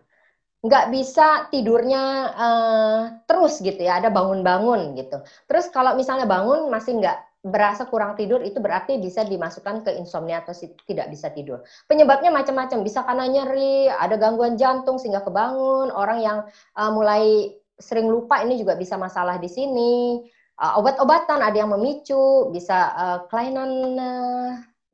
Nggak 0.66 0.86
bisa 0.90 1.46
tidurnya 1.54 2.04
uh, 2.34 3.00
terus 3.30 3.62
gitu 3.62 3.78
ya, 3.78 4.02
ada 4.02 4.10
bangun-bangun 4.10 4.98
gitu. 4.98 5.22
Terus 5.46 5.70
kalau 5.70 5.94
misalnya 5.94 6.26
bangun 6.26 6.74
masih 6.74 6.98
nggak 6.98 7.18
berasa 7.46 7.86
kurang 7.86 8.18
tidur 8.18 8.42
itu 8.42 8.58
berarti 8.58 8.98
bisa 8.98 9.22
dimasukkan 9.22 9.86
ke 9.86 9.94
insomnia 10.02 10.42
atau 10.42 10.58
tidak 10.90 11.14
bisa 11.14 11.30
tidur. 11.30 11.62
Penyebabnya 11.86 12.34
macam-macam, 12.34 12.82
bisa 12.82 13.06
karena 13.06 13.30
nyeri, 13.30 13.86
ada 13.86 14.18
gangguan 14.18 14.58
jantung 14.58 14.98
sehingga 14.98 15.22
kebangun, 15.22 15.94
orang 15.94 16.20
yang 16.26 16.38
uh, 16.74 16.90
mulai 16.90 17.54
sering 17.78 18.10
lupa 18.10 18.42
ini 18.42 18.58
juga 18.58 18.74
bisa 18.74 18.98
masalah 18.98 19.38
di 19.38 19.46
sini. 19.46 20.26
Uh, 20.58 20.82
obat-obatan 20.82 21.46
ada 21.46 21.54
yang 21.54 21.70
memicu, 21.70 22.50
bisa 22.50 22.90
uh, 22.98 23.18
kelainan 23.30 23.70
uh, 24.02 24.52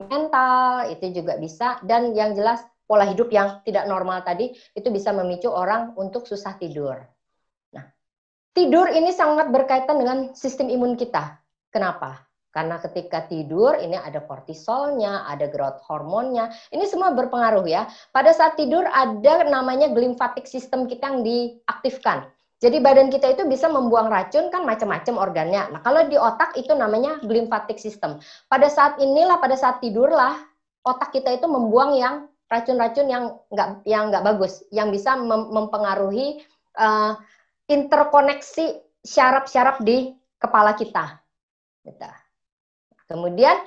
mental 0.07 0.89
itu 0.89 1.21
juga 1.21 1.37
bisa 1.37 1.77
dan 1.85 2.13
yang 2.17 2.33
jelas 2.33 2.65
pola 2.89 3.07
hidup 3.07 3.31
yang 3.31 3.63
tidak 3.63 3.87
normal 3.87 4.19
tadi 4.25 4.51
itu 4.75 4.87
bisa 4.91 5.15
memicu 5.15 5.47
orang 5.47 5.95
untuk 5.95 6.27
susah 6.27 6.59
tidur. 6.59 6.99
Nah, 7.71 7.85
tidur 8.51 8.91
ini 8.91 9.15
sangat 9.15 9.47
berkaitan 9.47 9.95
dengan 9.95 10.17
sistem 10.35 10.67
imun 10.67 10.99
kita. 10.99 11.39
Kenapa? 11.71 12.27
Karena 12.51 12.83
ketika 12.83 13.23
tidur 13.31 13.79
ini 13.79 13.95
ada 13.95 14.19
kortisolnya, 14.27 15.23
ada 15.23 15.47
growth 15.47 15.79
hormonnya. 15.87 16.51
Ini 16.67 16.83
semua 16.83 17.15
berpengaruh 17.15 17.63
ya. 17.63 17.87
Pada 18.11 18.35
saat 18.35 18.59
tidur 18.59 18.83
ada 18.91 19.47
namanya 19.47 19.87
glymphatic 19.87 20.43
system 20.43 20.83
kita 20.83 21.15
yang 21.15 21.23
diaktifkan. 21.23 22.27
Jadi 22.61 22.77
badan 22.77 23.09
kita 23.09 23.33
itu 23.33 23.49
bisa 23.49 23.65
membuang 23.65 24.13
racun 24.13 24.53
kan 24.53 24.61
macam-macam 24.61 25.17
organnya. 25.17 25.73
Nah, 25.73 25.81
kalau 25.81 26.05
di 26.05 26.13
otak 26.13 26.53
itu 26.53 26.69
namanya 26.77 27.17
glymphatic 27.25 27.81
system. 27.81 28.21
Pada 28.45 28.69
saat 28.69 29.01
inilah 29.01 29.41
pada 29.41 29.57
saat 29.57 29.81
tidurlah 29.81 30.37
otak 30.85 31.09
kita 31.09 31.41
itu 31.41 31.49
membuang 31.49 31.97
yang 31.97 32.29
racun-racun 32.53 33.09
yang 33.09 33.23
nggak 33.49 33.81
yang 33.89 34.13
nggak 34.13 34.21
bagus, 34.21 34.61
yang 34.69 34.93
bisa 34.93 35.17
mem 35.17 35.49
mempengaruhi 35.49 36.45
uh, 36.77 37.17
interkoneksi 37.65 38.77
syaraf-syaraf 39.01 39.81
di 39.81 40.13
kepala 40.37 40.77
kita. 40.77 41.17
Gitu. 41.81 42.05
Kemudian 43.09 43.57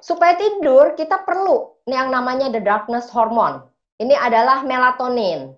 supaya 0.00 0.40
tidur 0.40 0.96
kita 0.96 1.20
perlu 1.28 1.76
yang 1.84 2.08
namanya 2.08 2.48
the 2.48 2.64
darkness 2.64 3.12
hormone. 3.12 3.60
Ini 4.00 4.16
adalah 4.16 4.64
melatonin. 4.64 5.52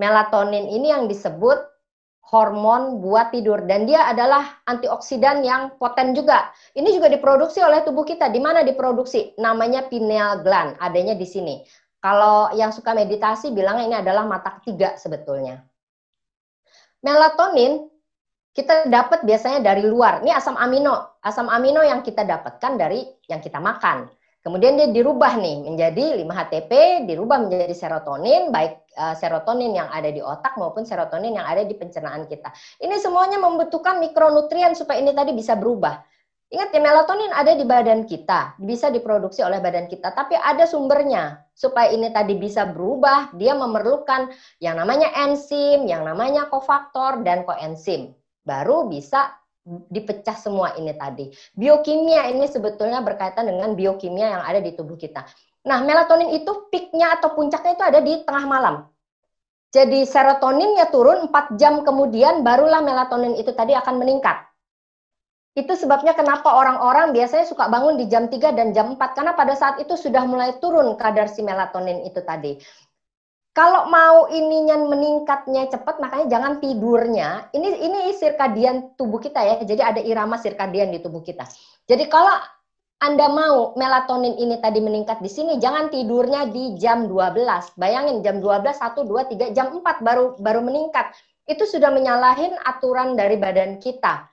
melatonin 0.00 0.66
ini 0.66 0.90
yang 0.90 1.06
disebut 1.06 1.71
hormon 2.32 3.04
buat 3.04 3.28
tidur 3.28 3.68
dan 3.68 3.84
dia 3.84 4.08
adalah 4.08 4.64
antioksidan 4.64 5.44
yang 5.44 5.76
poten 5.76 6.16
juga. 6.16 6.48
Ini 6.72 6.88
juga 6.96 7.12
diproduksi 7.12 7.60
oleh 7.60 7.84
tubuh 7.84 8.08
kita. 8.08 8.32
Di 8.32 8.40
mana 8.40 8.64
diproduksi? 8.64 9.36
Namanya 9.36 9.84
pineal 9.92 10.40
gland, 10.40 10.80
adanya 10.80 11.12
di 11.12 11.28
sini. 11.28 11.60
Kalau 12.00 12.50
yang 12.56 12.72
suka 12.72 12.96
meditasi 12.96 13.52
bilang 13.52 13.84
ini 13.84 13.94
adalah 13.94 14.24
mata 14.24 14.58
ketiga 14.58 14.96
sebetulnya. 14.96 15.60
Melatonin 17.04 17.86
kita 18.56 18.88
dapat 18.88 19.28
biasanya 19.28 19.60
dari 19.60 19.84
luar. 19.84 20.24
Ini 20.24 20.32
asam 20.32 20.56
amino. 20.56 21.20
Asam 21.20 21.52
amino 21.52 21.84
yang 21.84 22.00
kita 22.00 22.24
dapatkan 22.24 22.80
dari 22.80 23.04
yang 23.28 23.44
kita 23.44 23.60
makan. 23.60 24.08
Kemudian 24.42 24.74
dia 24.74 24.90
dirubah 24.90 25.38
nih 25.38 25.70
menjadi 25.70 26.18
5-HTP, 26.18 27.06
dirubah 27.06 27.46
menjadi 27.46 27.70
serotonin, 27.78 28.50
baik 28.50 28.90
uh, 28.98 29.14
serotonin 29.14 29.70
yang 29.70 29.86
ada 29.86 30.10
di 30.10 30.18
otak 30.18 30.58
maupun 30.58 30.82
serotonin 30.82 31.38
yang 31.38 31.46
ada 31.46 31.62
di 31.62 31.78
pencernaan 31.78 32.26
kita. 32.26 32.50
Ini 32.82 32.98
semuanya 32.98 33.38
membutuhkan 33.38 34.02
mikronutrien 34.02 34.74
supaya 34.74 34.98
ini 34.98 35.14
tadi 35.14 35.30
bisa 35.30 35.54
berubah. 35.54 36.02
Ingat 36.52 36.68
ya, 36.68 36.84
melatonin 36.84 37.32
ada 37.32 37.56
di 37.56 37.64
badan 37.64 38.04
kita, 38.04 38.60
bisa 38.60 38.92
diproduksi 38.92 39.40
oleh 39.40 39.56
badan 39.56 39.88
kita, 39.88 40.12
tapi 40.12 40.36
ada 40.36 40.68
sumbernya. 40.68 41.48
Supaya 41.56 41.88
ini 41.88 42.12
tadi 42.12 42.36
bisa 42.36 42.68
berubah, 42.68 43.32
dia 43.40 43.56
memerlukan 43.56 44.28
yang 44.60 44.76
namanya 44.76 45.08
enzim, 45.24 45.88
yang 45.88 46.04
namanya 46.04 46.52
kofaktor, 46.52 47.24
dan 47.24 47.48
koenzim. 47.48 48.12
Baru 48.44 48.84
bisa 48.84 49.32
dipecah 49.66 50.34
semua 50.34 50.74
ini 50.74 50.90
tadi. 50.94 51.30
Biokimia 51.54 52.30
ini 52.34 52.50
sebetulnya 52.50 52.98
berkaitan 53.02 53.46
dengan 53.46 53.78
biokimia 53.78 54.38
yang 54.38 54.42
ada 54.42 54.58
di 54.58 54.74
tubuh 54.74 54.98
kita. 54.98 55.22
Nah, 55.62 55.78
melatonin 55.86 56.34
itu 56.34 56.66
peaknya 56.74 57.18
atau 57.18 57.38
puncaknya 57.38 57.72
itu 57.78 57.84
ada 57.86 58.00
di 58.02 58.12
tengah 58.26 58.44
malam. 58.50 58.74
Jadi 59.72 60.04
serotoninnya 60.04 60.92
turun 60.92 61.32
4 61.32 61.56
jam 61.56 61.80
kemudian 61.80 62.44
barulah 62.44 62.84
melatonin 62.84 63.38
itu 63.38 63.56
tadi 63.56 63.72
akan 63.72 64.02
meningkat. 64.02 64.36
Itu 65.52 65.76
sebabnya 65.76 66.12
kenapa 66.12 66.48
orang-orang 66.48 67.12
biasanya 67.12 67.44
suka 67.48 67.68
bangun 67.72 67.96
di 67.96 68.08
jam 68.08 68.28
3 68.28 68.52
dan 68.52 68.76
jam 68.76 68.96
4 68.96 69.16
karena 69.16 69.32
pada 69.32 69.56
saat 69.56 69.80
itu 69.80 69.96
sudah 69.96 70.28
mulai 70.28 70.60
turun 70.60 70.92
kadar 71.00 71.28
si 71.28 71.40
melatonin 71.40 72.04
itu 72.04 72.20
tadi. 72.20 72.60
Kalau 73.52 73.84
mau 73.92 74.32
ininya 74.32 74.80
meningkatnya 74.80 75.68
cepat, 75.68 76.00
makanya 76.00 76.26
jangan 76.32 76.52
tidurnya. 76.56 77.52
Ini 77.52 77.68
ini 77.84 77.98
sirkadian 78.16 78.96
tubuh 78.96 79.20
kita 79.20 79.44
ya. 79.44 79.54
Jadi 79.60 79.82
ada 79.84 80.00
irama 80.00 80.40
sirkadian 80.40 80.88
di 80.88 81.04
tubuh 81.04 81.20
kita. 81.20 81.44
Jadi 81.84 82.08
kalau 82.08 82.32
anda 83.04 83.28
mau 83.28 83.76
melatonin 83.76 84.40
ini 84.40 84.56
tadi 84.56 84.80
meningkat 84.80 85.20
di 85.20 85.28
sini, 85.28 85.60
jangan 85.60 85.92
tidurnya 85.92 86.48
di 86.48 86.80
jam 86.80 87.10
12. 87.10 87.76
Bayangin 87.76 88.24
jam 88.24 88.40
12, 88.40 88.78
1, 88.78 89.04
2, 89.04 89.26
3, 89.26 89.52
jam 89.52 89.74
4 89.74 90.00
baru 90.00 90.38
baru 90.40 90.64
meningkat. 90.64 91.12
Itu 91.44 91.68
sudah 91.68 91.92
menyalahin 91.92 92.56
aturan 92.62 93.18
dari 93.20 93.36
badan 93.36 93.82
kita. 93.82 94.32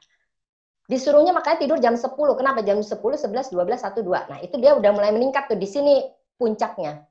Disuruhnya 0.87 1.35
makanya 1.35 1.59
tidur 1.59 1.81
jam 1.81 1.99
10. 1.99 2.13
Kenapa? 2.39 2.63
Jam 2.63 2.79
10, 2.79 2.93
11, 2.93 3.51
12, 3.51 3.83
1, 3.83 3.99
2. 3.99 4.31
Nah, 4.31 4.39
itu 4.39 4.55
dia 4.61 4.77
udah 4.79 4.95
mulai 4.95 5.11
meningkat 5.11 5.51
tuh 5.51 5.59
di 5.59 5.67
sini 5.67 6.05
puncaknya. 6.37 7.08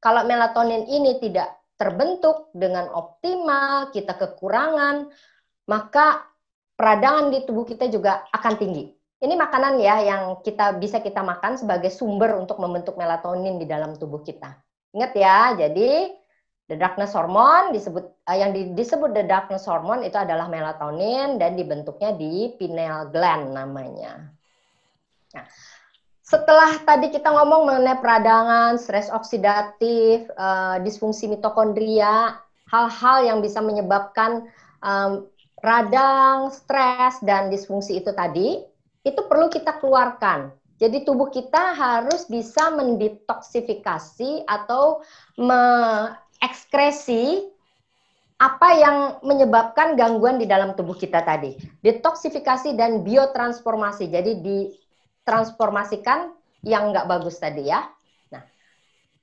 Kalau 0.00 0.22
melatonin 0.28 0.84
ini 0.86 1.18
tidak 1.18 1.56
terbentuk 1.76 2.52
dengan 2.56 2.88
optimal, 2.92 3.92
kita 3.92 4.16
kekurangan, 4.16 5.08
maka 5.68 6.24
peradangan 6.76 7.32
di 7.32 7.44
tubuh 7.44 7.64
kita 7.64 7.88
juga 7.88 8.24
akan 8.32 8.54
tinggi. 8.56 8.84
Ini 9.16 9.32
makanan 9.32 9.80
ya 9.80 9.96
yang 10.04 10.22
kita 10.44 10.76
bisa 10.76 11.00
kita 11.00 11.24
makan 11.24 11.56
sebagai 11.56 11.88
sumber 11.88 12.36
untuk 12.36 12.60
membentuk 12.60 13.00
melatonin 13.00 13.56
di 13.56 13.64
dalam 13.64 13.96
tubuh 13.96 14.20
kita. 14.20 14.60
Ingat 14.92 15.12
ya, 15.16 15.38
jadi 15.56 16.12
the 16.68 16.76
darkness 16.76 17.16
hormone 17.16 17.72
disebut 17.72 18.04
uh, 18.28 18.36
yang 18.36 18.52
di, 18.52 18.76
disebut 18.76 19.16
the 19.16 19.24
darkness 19.24 19.64
hormone 19.64 20.02
itu 20.02 20.18
adalah 20.18 20.50
melatonin 20.50 21.40
dan 21.40 21.56
dibentuknya 21.56 22.12
di 22.12 22.52
pineal 22.60 23.08
gland 23.08 23.54
namanya. 23.54 24.36
Nah, 25.32 25.46
setelah 26.26 26.82
tadi 26.82 27.14
kita 27.14 27.30
ngomong 27.30 27.70
mengenai 27.70 28.02
peradangan, 28.02 28.82
stres 28.82 29.06
oksidatif, 29.14 30.26
uh, 30.34 30.82
disfungsi 30.82 31.30
mitokondria, 31.30 32.42
hal-hal 32.66 33.22
yang 33.22 33.38
bisa 33.38 33.62
menyebabkan 33.62 34.50
um, 34.82 35.30
radang, 35.62 36.50
stres, 36.50 37.22
dan 37.22 37.46
disfungsi 37.46 38.02
itu 38.02 38.10
tadi, 38.10 38.58
itu 39.06 39.20
perlu 39.30 39.46
kita 39.46 39.78
keluarkan. 39.78 40.50
Jadi 40.82 41.06
tubuh 41.06 41.30
kita 41.30 41.78
harus 41.78 42.26
bisa 42.26 42.74
mendetoksifikasi 42.74 44.50
atau 44.50 45.06
mengekskresi 45.38 47.54
apa 48.36 48.68
yang 48.76 49.16
menyebabkan 49.24 49.96
gangguan 49.96 50.42
di 50.42 50.44
dalam 50.44 50.74
tubuh 50.74 50.98
kita 50.98 51.22
tadi. 51.22 51.54
Detoksifikasi 51.80 52.76
dan 52.76 53.06
biotransformasi. 53.06 54.12
Jadi 54.12 54.32
di 54.42 54.68
transformasikan 55.26 56.30
yang 56.62 56.94
nggak 56.94 57.10
bagus 57.10 57.42
tadi 57.42 57.66
ya. 57.66 57.82
Nah, 58.30 58.42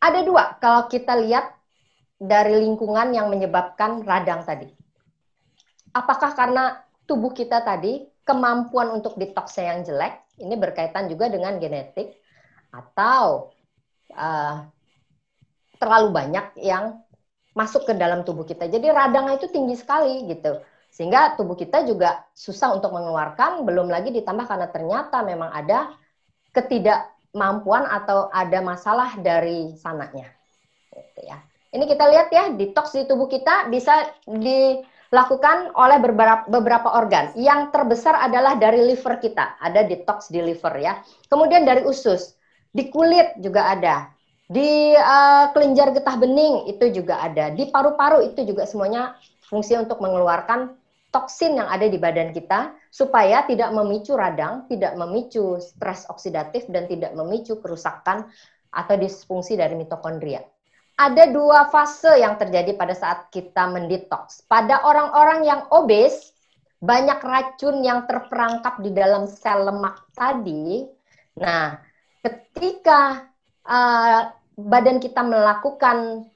ada 0.03 0.19
dua 0.21 0.59
kalau 0.59 0.91
kita 0.91 1.15
lihat 1.15 1.55
dari 2.19 2.59
lingkungan 2.59 3.15
yang 3.15 3.31
menyebabkan 3.31 4.03
radang 4.03 4.43
tadi. 4.43 4.67
Apakah 5.95 6.35
karena 6.35 6.83
tubuh 7.07 7.31
kita 7.31 7.63
tadi 7.63 8.03
kemampuan 8.27 8.91
untuk 8.91 9.15
detoksnya 9.15 9.75
yang 9.75 9.79
jelek, 9.83 10.13
ini 10.39 10.55
berkaitan 10.55 11.07
juga 11.11 11.27
dengan 11.27 11.59
genetik, 11.59 12.15
atau 12.73 13.53
uh, 14.15 14.65
terlalu 15.77 16.09
banyak 16.15 16.45
yang 16.63 17.03
masuk 17.53 17.85
ke 17.85 17.93
dalam 17.93 18.25
tubuh 18.25 18.47
kita. 18.47 18.65
Jadi 18.65 18.89
radangnya 18.89 19.37
itu 19.37 19.51
tinggi 19.51 19.77
sekali 19.77 20.25
gitu. 20.25 20.57
Sehingga 20.93 21.33
tubuh 21.33 21.57
kita 21.57 21.89
juga 21.89 22.21
susah 22.37 22.77
untuk 22.77 22.93
mengeluarkan, 22.93 23.65
belum 23.65 23.89
lagi 23.89 24.13
ditambah 24.13 24.45
karena 24.45 24.69
ternyata 24.69 25.25
memang 25.25 25.49
ada 25.49 25.89
ketidakmampuan 26.53 27.89
atau 27.89 28.29
ada 28.29 28.61
masalah 28.61 29.17
dari 29.17 29.73
sananya. 29.73 30.29
Gitu 30.93 31.21
ya. 31.25 31.41
Ini 31.73 31.89
kita 31.89 32.05
lihat 32.13 32.29
ya, 32.29 32.53
detox 32.53 32.93
di 32.93 33.09
tubuh 33.09 33.25
kita 33.25 33.73
bisa 33.73 34.05
dilakukan 34.29 35.73
oleh 35.73 35.97
beberapa, 35.97 36.45
beberapa 36.45 36.93
organ. 36.93 37.33
Yang 37.33 37.73
terbesar 37.73 38.13
adalah 38.13 38.53
dari 38.61 38.85
liver 38.85 39.17
kita, 39.17 39.57
ada 39.57 39.81
detox 39.81 40.29
di 40.29 40.45
liver 40.45 40.77
ya. 40.77 41.01
Kemudian 41.25 41.65
dari 41.65 41.81
usus, 41.89 42.37
di 42.69 42.93
kulit 42.93 43.33
juga 43.41 43.73
ada, 43.73 44.13
di 44.45 44.93
uh, 44.93 45.49
kelenjar 45.57 45.89
getah 45.97 46.21
bening 46.21 46.69
itu 46.69 47.01
juga 47.01 47.17
ada, 47.17 47.49
di 47.49 47.65
paru-paru 47.73 48.21
itu 48.29 48.45
juga 48.45 48.69
semuanya 48.69 49.17
fungsi 49.49 49.73
untuk 49.73 49.97
mengeluarkan 49.97 50.82
toksin 51.13 51.61
yang 51.61 51.69
ada 51.69 51.85
di 51.85 52.01
badan 52.01 52.33
kita 52.33 52.73
supaya 52.89 53.45
tidak 53.45 53.69
memicu 53.69 54.17
radang, 54.17 54.65
tidak 54.65 54.97
memicu 54.97 55.61
stres 55.61 56.09
oksidatif 56.09 56.65
dan 56.73 56.89
tidak 56.89 57.13
memicu 57.13 57.61
kerusakan 57.61 58.25
atau 58.73 58.95
disfungsi 58.97 59.53
dari 59.53 59.77
mitokondria. 59.77 60.41
Ada 60.97 61.29
dua 61.29 61.69
fase 61.69 62.17
yang 62.17 62.37
terjadi 62.41 62.73
pada 62.73 62.97
saat 62.97 63.29
kita 63.29 63.69
mendetoks. 63.69 64.45
Pada 64.49 64.81
orang-orang 64.85 65.45
yang 65.45 65.61
obes, 65.69 66.33
banyak 66.81 67.21
racun 67.21 67.85
yang 67.85 68.09
terperangkap 68.09 68.81
di 68.81 68.91
dalam 68.93 69.29
sel 69.29 69.69
lemak 69.69 70.03
tadi. 70.17 70.85
Nah, 71.37 71.77
ketika 72.21 73.29
uh, 73.65 74.33
badan 74.57 75.01
kita 75.01 75.25
melakukan 75.25 76.29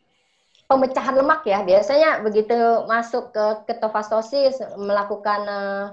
pemecahan 0.68 1.16
lemak 1.16 1.48
ya. 1.48 1.64
Biasanya 1.64 2.22
begitu 2.22 2.56
masuk 2.86 3.32
ke 3.32 3.46
ketofastosis 3.72 4.60
melakukan 4.76 5.42
uh, 5.48 5.86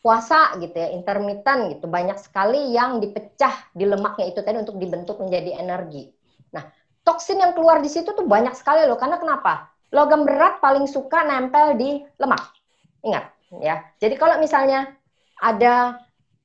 puasa 0.00 0.54
gitu 0.62 0.72
ya, 0.78 0.94
intermittent 0.94 1.76
gitu. 1.76 1.90
Banyak 1.90 2.16
sekali 2.22 2.70
yang 2.72 3.02
dipecah 3.02 3.74
di 3.74 3.84
lemaknya 3.84 4.30
itu 4.30 4.40
tadi 4.40 4.62
untuk 4.62 4.78
dibentuk 4.78 5.18
menjadi 5.18 5.58
energi. 5.58 6.06
Nah, 6.54 6.62
toksin 7.02 7.42
yang 7.42 7.52
keluar 7.52 7.82
di 7.82 7.90
situ 7.90 8.14
tuh 8.14 8.24
banyak 8.24 8.54
sekali 8.54 8.86
loh. 8.86 8.96
Karena 8.96 9.18
kenapa? 9.18 9.74
Logam 9.90 10.22
berat 10.22 10.62
paling 10.62 10.86
suka 10.86 11.26
nempel 11.26 11.74
di 11.74 12.02
lemak. 12.22 12.42
Ingat 13.02 13.24
ya. 13.62 13.82
Jadi 13.98 14.14
kalau 14.14 14.38
misalnya 14.38 14.94
ada 15.42 16.00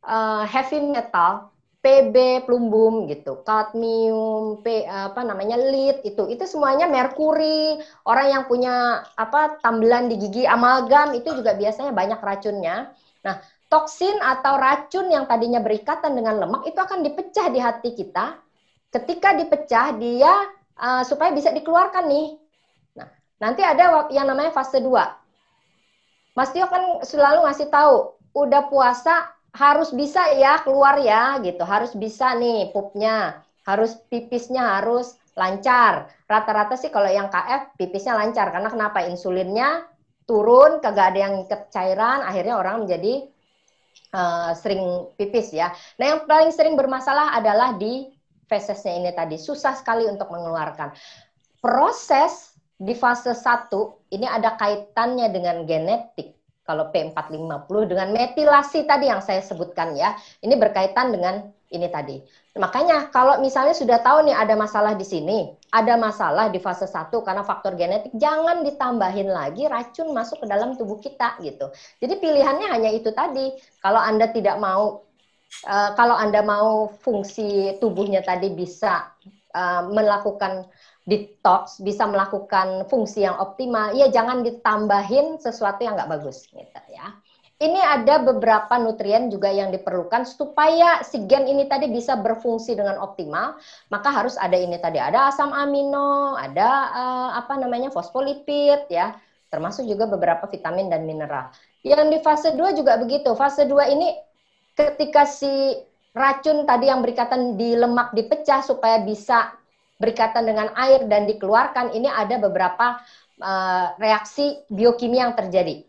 uh, 0.06 0.44
heavy 0.50 0.82
metal 0.82 1.51
PB 1.82 2.46
plumbum 2.46 3.10
gitu, 3.10 3.42
kadmium, 3.42 4.62
P, 4.62 4.86
apa 4.86 5.26
namanya 5.26 5.58
lead 5.58 6.06
itu, 6.06 6.30
itu 6.30 6.46
semuanya 6.46 6.86
merkuri. 6.86 7.82
Orang 8.06 8.30
yang 8.30 8.44
punya 8.46 9.02
apa 9.18 9.58
tambelan 9.66 10.06
di 10.06 10.22
gigi 10.22 10.46
amalgam 10.46 11.18
itu 11.18 11.34
juga 11.34 11.58
biasanya 11.58 11.90
banyak 11.90 12.22
racunnya. 12.22 12.94
Nah, 13.26 13.42
toksin 13.66 14.14
atau 14.22 14.62
racun 14.62 15.10
yang 15.10 15.26
tadinya 15.26 15.58
berikatan 15.58 16.14
dengan 16.14 16.46
lemak 16.46 16.70
itu 16.70 16.78
akan 16.78 17.02
dipecah 17.02 17.50
di 17.50 17.58
hati 17.58 17.98
kita. 17.98 18.38
Ketika 18.94 19.34
dipecah 19.34 19.98
dia 19.98 20.34
uh, 20.78 21.02
supaya 21.02 21.34
bisa 21.34 21.50
dikeluarkan 21.50 22.06
nih. 22.06 22.38
Nah, 22.94 23.10
nanti 23.42 23.66
ada 23.66 24.06
yang 24.14 24.30
namanya 24.30 24.54
fase 24.54 24.78
2. 24.78 26.38
Mas 26.38 26.54
Tio 26.54 26.70
kan 26.70 27.02
selalu 27.02 27.42
ngasih 27.50 27.74
tahu, 27.74 28.22
udah 28.38 28.70
puasa 28.70 29.34
harus 29.52 29.92
bisa 29.92 30.32
ya 30.40 30.64
keluar 30.64 31.00
ya 31.04 31.40
gitu 31.44 31.62
harus 31.68 31.92
bisa 31.92 32.32
nih 32.40 32.72
pupnya 32.72 33.44
harus 33.68 33.94
pipisnya 34.10 34.80
harus 34.80 35.16
lancar. 35.38 36.12
Rata-rata 36.28 36.76
sih 36.76 36.92
kalau 36.92 37.08
yang 37.08 37.32
KF 37.32 37.78
pipisnya 37.78 38.18
lancar 38.18 38.52
karena 38.52 38.70
kenapa? 38.72 39.06
Insulinnya 39.06 39.86
turun, 40.26 40.80
kagak 40.80 41.16
ada 41.16 41.20
yang 41.30 41.34
ikat 41.48 41.72
cairan, 41.72 42.24
akhirnya 42.24 42.56
orang 42.60 42.86
menjadi 42.86 43.28
uh, 44.16 44.52
sering 44.56 45.12
pipis 45.16 45.52
ya. 45.56 45.72
Nah 46.00 46.06
yang 46.16 46.20
paling 46.28 46.52
sering 46.52 46.76
bermasalah 46.76 47.36
adalah 47.36 47.76
di 47.76 48.12
fesesnya 48.48 49.00
ini 49.00 49.12
tadi, 49.16 49.40
susah 49.40 49.76
sekali 49.80 50.08
untuk 50.08 50.28
mengeluarkan. 50.28 50.92
Proses 51.62 52.58
di 52.76 52.98
fase 52.98 53.38
1 53.38 53.70
ini 54.18 54.26
ada 54.26 54.58
kaitannya 54.58 55.30
dengan 55.30 55.64
genetik. 55.64 56.41
Kalau 56.72 56.88
P450 56.88 57.92
dengan 57.92 58.16
metilasi 58.16 58.88
tadi 58.88 59.12
yang 59.12 59.20
saya 59.20 59.44
sebutkan 59.44 59.92
ya. 60.00 60.16
Ini 60.40 60.56
berkaitan 60.56 61.12
dengan 61.12 61.52
ini 61.68 61.88
tadi. 61.92 62.24
Makanya 62.56 63.12
kalau 63.12 63.44
misalnya 63.44 63.76
sudah 63.76 64.00
tahu 64.00 64.28
nih 64.28 64.36
ada 64.36 64.56
masalah 64.56 64.96
di 64.96 65.04
sini, 65.04 65.52
ada 65.72 66.00
masalah 66.00 66.48
di 66.48 66.64
fase 66.64 66.88
1 66.88 67.12
karena 67.12 67.44
faktor 67.44 67.76
genetik, 67.76 68.16
jangan 68.16 68.64
ditambahin 68.64 69.28
lagi 69.28 69.68
racun 69.68 70.16
masuk 70.16 70.44
ke 70.44 70.48
dalam 70.48 70.80
tubuh 70.80 71.00
kita 71.00 71.36
gitu. 71.44 71.68
Jadi 72.00 72.14
pilihannya 72.24 72.68
hanya 72.72 72.92
itu 72.92 73.12
tadi. 73.12 73.52
Kalau 73.84 74.00
Anda 74.00 74.32
tidak 74.32 74.60
mau 74.64 75.04
uh, 75.68 75.90
kalau 75.96 76.16
Anda 76.16 76.40
mau 76.40 76.92
fungsi 77.04 77.80
tubuhnya 77.80 78.24
tadi 78.24 78.52
bisa 78.52 79.12
uh, 79.56 79.92
melakukan 79.92 80.68
detox, 81.12 81.84
bisa 81.84 82.08
melakukan 82.08 82.88
fungsi 82.88 83.28
yang 83.28 83.36
optimal, 83.36 83.92
ya 83.92 84.08
jangan 84.08 84.48
ditambahin 84.48 85.36
sesuatu 85.44 85.84
yang 85.84 86.00
nggak 86.00 86.08
bagus 86.16 86.48
gitu 86.48 86.82
ya 86.88 87.12
ini 87.62 87.78
ada 87.78 88.18
beberapa 88.26 88.74
nutrien 88.82 89.30
juga 89.30 89.54
yang 89.54 89.70
diperlukan 89.70 90.26
supaya 90.26 91.06
si 91.06 91.30
gen 91.30 91.46
ini 91.46 91.70
tadi 91.70 91.94
bisa 91.94 92.18
berfungsi 92.18 92.74
dengan 92.74 92.98
optimal. 92.98 93.62
Maka 93.94 94.10
harus 94.10 94.34
ada 94.42 94.58
ini 94.58 94.82
tadi, 94.82 94.98
ada 94.98 95.30
asam 95.30 95.54
amino, 95.54 96.34
ada 96.34 96.70
uh, 96.90 97.30
apa 97.38 97.62
namanya 97.62 97.94
fosfolipid 97.94 98.90
ya, 98.90 99.14
termasuk 99.54 99.86
juga 99.86 100.10
beberapa 100.10 100.50
vitamin 100.50 100.90
dan 100.90 101.06
mineral. 101.06 101.54
Yang 101.86 102.04
di 102.10 102.18
fase 102.26 102.50
2 102.58 102.74
juga 102.82 102.98
begitu. 102.98 103.30
Fase 103.38 103.70
2 103.70 103.94
ini 103.94 104.10
ketika 104.74 105.30
si 105.30 105.78
racun 106.18 106.66
tadi 106.66 106.90
yang 106.90 107.06
berikatan 107.06 107.62
di 107.62 107.78
lemak 107.78 108.18
dipecah 108.18 108.66
supaya 108.66 109.06
bisa 109.06 109.54
berikatan 110.02 110.50
dengan 110.50 110.74
air 110.74 111.06
dan 111.06 111.30
dikeluarkan, 111.30 111.94
ini 111.94 112.10
ada 112.10 112.42
beberapa 112.42 112.98
uh, 113.38 113.94
reaksi 114.02 114.66
biokimia 114.74 115.30
yang 115.30 115.38
terjadi 115.38 115.86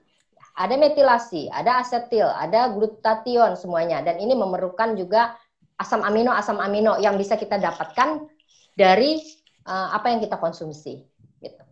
ada 0.52 0.76
metilasi, 0.76 1.48
ada 1.48 1.80
asetil, 1.80 2.28
ada 2.28 2.68
glutation 2.68 3.56
semuanya 3.56 4.04
dan 4.04 4.20
ini 4.20 4.36
memerlukan 4.36 5.00
juga 5.00 5.32
asam 5.80 6.04
amino 6.04 6.30
asam 6.30 6.60
amino 6.60 7.00
yang 7.00 7.16
bisa 7.16 7.40
kita 7.40 7.56
dapatkan 7.56 8.28
dari 8.76 9.16
uh, 9.64 9.96
apa 9.96 10.12
yang 10.12 10.20
kita 10.20 10.36
konsumsi 10.36 11.00
gitu. 11.40 11.62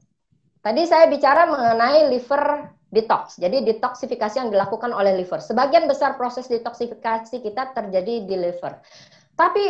Tadi 0.61 0.83
saya 0.89 1.09
bicara 1.13 1.45
mengenai 1.49 2.09
liver 2.09 2.73
detox. 2.91 3.37
Jadi 3.39 3.65
detoksifikasi 3.65 4.37
yang 4.41 4.51
dilakukan 4.53 4.93
oleh 4.93 5.17
liver. 5.17 5.41
Sebagian 5.41 5.87
besar 5.87 6.17
proses 6.17 6.49
detoksifikasi 6.49 7.33
kita 7.41 7.77
terjadi 7.77 8.25
di 8.25 8.37
liver. 8.37 8.81
Tapi 9.37 9.65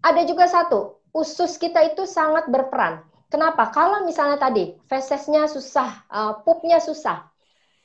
ada 0.00 0.22
juga 0.24 0.48
satu, 0.48 0.99
usus 1.14 1.58
kita 1.58 1.94
itu 1.94 2.06
sangat 2.06 2.46
berperan. 2.46 3.02
Kenapa? 3.30 3.70
Kalau 3.70 4.02
misalnya 4.02 4.42
tadi 4.42 4.74
fesesnya 4.90 5.46
susah, 5.46 6.02
uh, 6.10 6.42
pupnya 6.42 6.82
susah, 6.82 7.30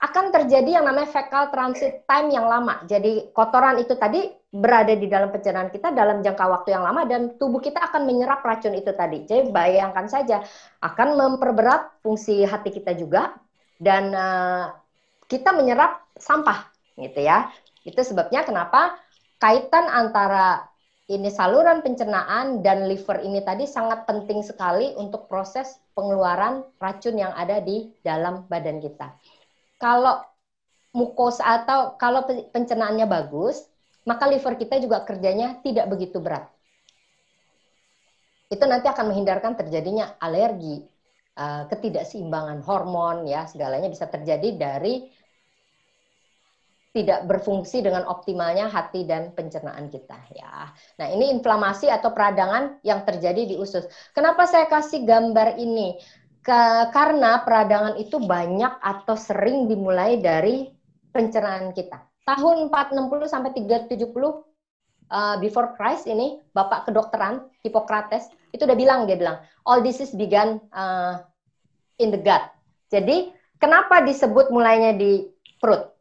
akan 0.02 0.34
terjadi 0.34 0.82
yang 0.82 0.86
namanya 0.86 1.08
fecal 1.08 1.54
transit 1.54 2.04
time 2.10 2.34
yang 2.34 2.50
lama. 2.50 2.84
Jadi 2.84 3.32
kotoran 3.32 3.80
itu 3.80 3.96
tadi 3.96 4.28
berada 4.52 4.92
di 4.92 5.08
dalam 5.08 5.32
pencernaan 5.32 5.72
kita 5.72 5.92
dalam 5.96 6.20
jangka 6.20 6.46
waktu 6.48 6.76
yang 6.76 6.84
lama 6.84 7.04
dan 7.08 7.36
tubuh 7.40 7.64
kita 7.64 7.80
akan 7.80 8.04
menyerap 8.04 8.44
racun 8.44 8.76
itu 8.76 8.92
tadi. 8.92 9.24
Jadi 9.24 9.54
bayangkan 9.54 10.10
saja 10.10 10.44
akan 10.84 11.16
memperberat 11.16 12.04
fungsi 12.04 12.44
hati 12.44 12.76
kita 12.76 12.98
juga 12.98 13.36
dan 13.80 14.12
uh, 14.12 14.76
kita 15.32 15.56
menyerap 15.56 16.06
sampah 16.20 16.68
gitu 17.00 17.24
ya. 17.24 17.48
Itu 17.88 18.02
sebabnya 18.04 18.44
kenapa 18.44 19.00
kaitan 19.40 19.88
antara 19.88 20.75
ini 21.06 21.30
saluran 21.30 21.86
pencernaan 21.86 22.66
dan 22.66 22.90
liver 22.90 23.22
ini 23.22 23.46
tadi 23.46 23.70
sangat 23.70 24.10
penting 24.10 24.42
sekali 24.42 24.94
untuk 24.98 25.30
proses 25.30 25.78
pengeluaran 25.94 26.66
racun 26.82 27.16
yang 27.20 27.34
ada 27.38 27.62
di 27.62 27.94
dalam 28.02 28.50
badan 28.50 28.82
kita 28.82 29.14
kalau 29.78 30.24
mukosa 30.96 31.44
atau 31.44 32.00
kalau 32.00 32.24
pencernaannya 32.56 33.04
bagus, 33.06 33.68
maka 34.08 34.26
liver 34.32 34.56
kita 34.56 34.80
juga 34.80 35.04
kerjanya 35.04 35.60
tidak 35.60 35.92
begitu 35.92 36.24
berat. 36.24 36.48
Itu 38.48 38.64
nanti 38.64 38.88
akan 38.88 39.12
menghindarkan 39.12 39.60
terjadinya 39.60 40.16
alergi, 40.24 40.88
eh, 41.36 41.64
ketidakseimbangan 41.68 42.64
hormon, 42.64 43.28
ya 43.28 43.44
segalanya 43.44 43.92
bisa 43.92 44.08
terjadi 44.08 44.56
dari 44.56 45.12
tidak 46.96 47.28
berfungsi 47.28 47.84
dengan 47.84 48.08
optimalnya 48.08 48.72
hati 48.72 49.04
dan 49.04 49.36
pencernaan 49.36 49.92
kita 49.92 50.16
ya. 50.32 50.72
Nah, 50.96 51.08
ini 51.12 51.28
inflamasi 51.36 51.92
atau 51.92 52.16
peradangan 52.16 52.80
yang 52.88 53.04
terjadi 53.04 53.44
di 53.44 53.60
usus. 53.60 53.84
Kenapa 54.16 54.48
saya 54.48 54.64
kasih 54.72 55.04
gambar 55.04 55.60
ini? 55.60 56.00
Ke, 56.40 56.88
karena 56.96 57.44
peradangan 57.44 58.00
itu 58.00 58.22
banyak 58.24 58.80
atau 58.80 59.20
sering 59.20 59.68
dimulai 59.68 60.24
dari 60.24 60.72
pencernaan 61.12 61.76
kita. 61.76 62.00
Tahun 62.24 62.72
460 62.72 63.28
sampai 63.28 63.52
370 63.52 64.08
uh, 65.12 65.36
before 65.42 65.74
Christ 65.76 66.06
ini 66.06 66.40
Bapak 66.54 66.88
kedokteran 66.90 67.50
Hippocrates 67.66 68.30
itu 68.54 68.64
udah 68.64 68.78
bilang 68.78 69.10
dia 69.10 69.18
bilang 69.18 69.42
all 69.68 69.84
disease 69.84 70.14
began 70.16 70.62
uh, 70.72 71.20
in 72.00 72.14
the 72.14 72.22
gut. 72.22 72.46
Jadi 72.94 73.34
kenapa 73.58 74.06
disebut 74.06 74.54
mulainya 74.54 74.94
di 74.96 75.26
perut? 75.58 75.95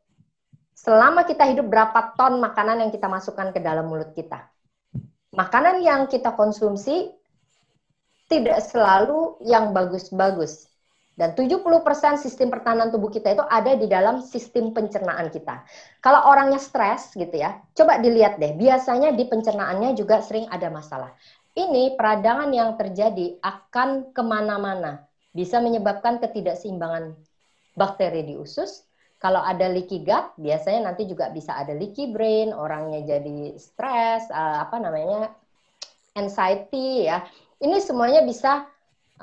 Selama 0.75 1.23
kita 1.23 1.47
hidup 1.47 1.71
berapa 1.71 2.19
ton 2.19 2.43
makanan 2.43 2.83
yang 2.83 2.91
kita 2.91 3.07
masukkan 3.07 3.55
ke 3.55 3.63
dalam 3.63 3.87
mulut 3.87 4.11
kita? 4.13 4.51
Makanan 5.35 5.83
yang 5.83 6.07
kita 6.11 6.35
konsumsi 6.35 7.11
tidak 8.27 8.59
selalu 8.67 9.39
yang 9.43 9.71
bagus-bagus. 9.71 10.67
Dan 11.15 11.31
70% 11.39 12.19
sistem 12.19 12.51
pertahanan 12.51 12.91
tubuh 12.91 13.07
kita 13.07 13.39
itu 13.39 13.45
ada 13.47 13.79
di 13.79 13.87
dalam 13.87 14.19
sistem 14.19 14.75
pencernaan 14.75 15.31
kita. 15.31 15.63
Kalau 16.03 16.27
orangnya 16.27 16.59
stres 16.59 17.15
gitu 17.15 17.39
ya, 17.39 17.55
coba 17.71 18.03
dilihat 18.03 18.43
deh, 18.43 18.51
biasanya 18.59 19.15
di 19.15 19.23
pencernaannya 19.31 19.95
juga 19.95 20.19
sering 20.19 20.51
ada 20.51 20.67
masalah. 20.75 21.15
Ini 21.55 21.95
peradangan 21.95 22.51
yang 22.51 22.75
terjadi 22.75 23.39
akan 23.39 24.11
ke 24.11 24.23
mana-mana. 24.27 25.07
Bisa 25.31 25.63
menyebabkan 25.63 26.19
ketidakseimbangan 26.19 27.15
bakteri 27.79 28.27
di 28.27 28.35
usus. 28.35 28.83
Kalau 29.25 29.41
ada 29.41 29.73
leaky 29.73 30.05
gut, 30.05 30.37
biasanya 30.37 30.93
nanti 30.93 31.09
juga 31.09 31.33
bisa 31.33 31.57
ada 31.57 31.73
leaky 31.73 32.13
brain, 32.13 32.53
orangnya 32.53 33.17
jadi 33.17 33.57
stres, 33.57 34.29
eh, 34.29 34.57
apa 34.61 34.77
namanya, 34.77 35.33
anxiety 36.13 37.09
ya 37.09 37.25
ini 37.65 37.79
semuanya 37.79 38.25
bisa 38.25 38.67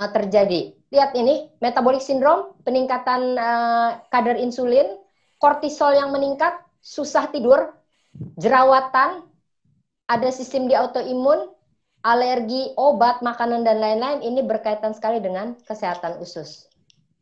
uh, 0.01 0.09
terjadi. 0.11 0.73
Lihat 0.91 1.13
ini, 1.15 1.47
metabolic 1.61 2.03
syndrome, 2.03 2.57
peningkatan 2.63 3.35
uh, 3.37 4.01
kadar 4.11 4.35
insulin, 4.35 4.97
kortisol 5.37 5.95
yang 5.95 6.11
meningkat, 6.11 6.57
susah 6.81 7.29
tidur, 7.31 7.71
jerawatan, 8.41 9.23
ada 10.09 10.29
sistem 10.33 10.67
di 10.67 10.75
autoimun, 10.75 11.53
alergi, 12.03 12.75
obat, 12.75 13.23
makanan, 13.23 13.63
dan 13.63 13.79
lain-lain, 13.79 14.19
ini 14.25 14.41
berkaitan 14.43 14.91
sekali 14.91 15.23
dengan 15.23 15.55
kesehatan 15.63 16.19
usus. 16.19 16.67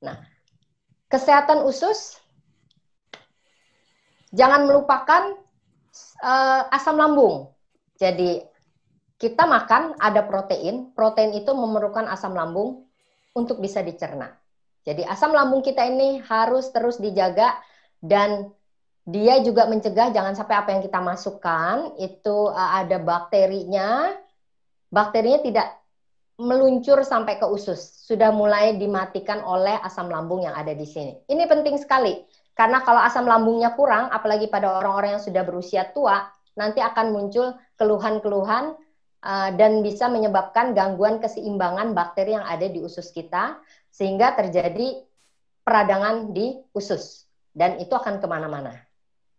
Nah, 0.01 0.17
kesehatan 1.13 1.61
usus, 1.67 2.17
jangan 4.34 4.65
melupakan 4.69 5.38
uh, 6.21 6.63
asam 6.73 6.97
lambung. 6.97 7.49
Jadi 7.99 8.41
kita 9.19 9.43
makan 9.43 9.99
ada 9.99 10.23
protein, 10.23 10.95
protein 10.95 11.36
itu 11.36 11.51
memerlukan 11.51 12.07
asam 12.07 12.32
lambung 12.32 12.88
untuk 13.36 13.59
bisa 13.59 13.84
dicerna. 13.84 14.32
Jadi 14.88 15.03
asam 15.03 15.36
lambung 15.36 15.59
kita 15.59 15.84
ini 15.84 16.23
harus 16.23 16.71
terus 16.71 16.97
dijaga 16.97 17.59
dan 17.99 18.47
dia 19.03 19.41
juga 19.43 19.67
mencegah 19.67 20.13
jangan 20.15 20.38
sampai 20.38 20.55
apa 20.55 20.69
yang 20.71 20.82
kita 20.86 21.01
masukkan 21.03 21.97
itu 21.99 22.47
uh, 22.47 22.80
ada 22.80 23.01
bakterinya, 23.01 24.15
bakterinya 24.88 25.43
tidak 25.43 25.67
meluncur 26.39 27.03
sampai 27.03 27.36
ke 27.36 27.43
usus. 27.43 28.07
Sudah 28.07 28.32
mulai 28.32 28.80
dimatikan 28.80 29.43
oleh 29.43 29.75
asam 29.84 30.07
lambung 30.07 30.47
yang 30.47 30.55
ada 30.55 30.71
di 30.71 30.88
sini. 30.88 31.19
Ini 31.27 31.43
penting 31.51 31.75
sekali 31.75 32.15
karena 32.57 32.83
kalau 32.83 32.99
asam 32.99 33.23
lambungnya 33.23 33.73
kurang, 33.73 34.11
apalagi 34.11 34.51
pada 34.51 34.79
orang-orang 34.79 35.17
yang 35.17 35.23
sudah 35.23 35.43
berusia 35.47 35.87
tua, 35.89 36.27
nanti 36.59 36.83
akan 36.83 37.15
muncul 37.15 37.55
keluhan-keluhan 37.79 38.75
uh, 39.23 39.49
dan 39.55 39.79
bisa 39.79 40.11
menyebabkan 40.11 40.75
gangguan 40.75 41.23
keseimbangan 41.23 41.95
bakteri 41.95 42.35
yang 42.35 42.43
ada 42.43 42.67
di 42.67 42.83
usus 42.83 43.15
kita 43.15 43.59
sehingga 43.91 44.35
terjadi 44.35 45.03
peradangan 45.63 46.35
di 46.35 46.59
usus. 46.75 47.27
Dan 47.53 47.79
itu 47.81 47.91
akan 47.91 48.19
ke 48.21 48.27
mana-mana. 48.29 48.75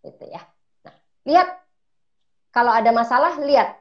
Gitu 0.04 0.24
ya. 0.28 0.42
Nah, 0.84 0.94
lihat. 1.26 1.48
Kalau 2.50 2.74
ada 2.74 2.90
masalah 2.90 3.38
lihat. 3.38 3.78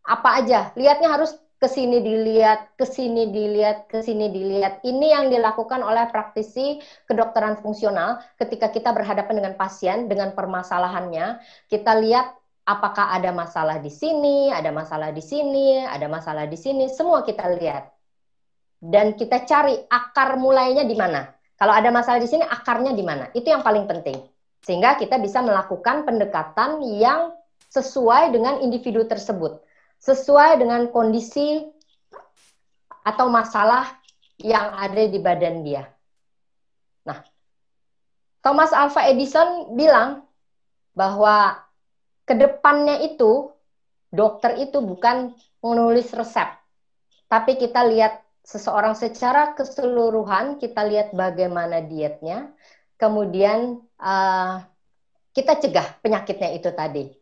Apa 0.00 0.40
aja? 0.40 0.72
Lihatnya 0.72 1.12
harus 1.12 1.36
ke 1.56 1.68
sini 1.72 2.04
dilihat, 2.04 2.76
ke 2.76 2.84
sini 2.84 3.32
dilihat, 3.32 3.88
ke 3.88 4.04
sini 4.04 4.28
dilihat. 4.28 4.84
Ini 4.84 5.06
yang 5.16 5.24
dilakukan 5.32 5.80
oleh 5.80 6.04
praktisi 6.12 6.80
kedokteran 7.08 7.56
fungsional 7.64 8.20
ketika 8.36 8.68
kita 8.68 8.92
berhadapan 8.92 9.40
dengan 9.40 9.54
pasien 9.56 10.04
dengan 10.04 10.36
permasalahannya. 10.36 11.40
Kita 11.72 11.96
lihat 11.96 12.36
apakah 12.68 13.16
ada 13.16 13.32
masalah 13.32 13.80
di 13.80 13.88
sini, 13.88 14.52
ada 14.52 14.68
masalah 14.68 15.14
di 15.16 15.24
sini, 15.24 15.80
ada 15.80 16.04
masalah 16.12 16.44
di 16.44 16.58
sini, 16.60 16.92
semua 16.92 17.24
kita 17.24 17.48
lihat. 17.56 17.88
Dan 18.76 19.16
kita 19.16 19.48
cari 19.48 19.72
akar 19.88 20.36
mulainya 20.36 20.84
di 20.84 20.92
mana. 20.92 21.24
Kalau 21.56 21.72
ada 21.72 21.88
masalah 21.88 22.20
di 22.20 22.28
sini, 22.28 22.44
akarnya 22.44 22.92
di 22.92 23.00
mana? 23.00 23.32
Itu 23.32 23.48
yang 23.48 23.64
paling 23.64 23.88
penting. 23.88 24.20
Sehingga 24.60 25.00
kita 25.00 25.16
bisa 25.16 25.40
melakukan 25.40 26.04
pendekatan 26.04 26.84
yang 27.00 27.32
sesuai 27.72 28.36
dengan 28.36 28.60
individu 28.60 29.08
tersebut, 29.08 29.64
sesuai 30.02 30.60
dengan 30.60 30.88
kondisi 30.92 31.64
atau 33.06 33.30
masalah 33.30 33.86
yang 34.36 34.76
ada 34.76 35.02
di 35.08 35.18
badan 35.22 35.64
dia. 35.64 35.88
Nah, 37.06 37.22
Thomas 38.44 38.74
Alva 38.74 39.08
Edison 39.08 39.72
bilang 39.78 40.26
bahwa 40.92 41.56
ke 42.26 42.34
depannya 42.34 43.00
itu 43.06 43.54
dokter 44.12 44.58
itu 44.58 44.82
bukan 44.82 45.32
menulis 45.62 46.10
resep, 46.12 46.50
tapi 47.26 47.58
kita 47.58 47.86
lihat 47.86 48.22
seseorang 48.46 48.94
secara 48.94 49.58
keseluruhan, 49.58 50.62
kita 50.62 50.86
lihat 50.86 51.10
bagaimana 51.10 51.82
dietnya, 51.82 52.54
kemudian 52.94 53.82
uh, 53.98 54.62
kita 55.34 55.58
cegah 55.58 55.98
penyakitnya 55.98 56.54
itu 56.54 56.70
tadi. 56.70 57.15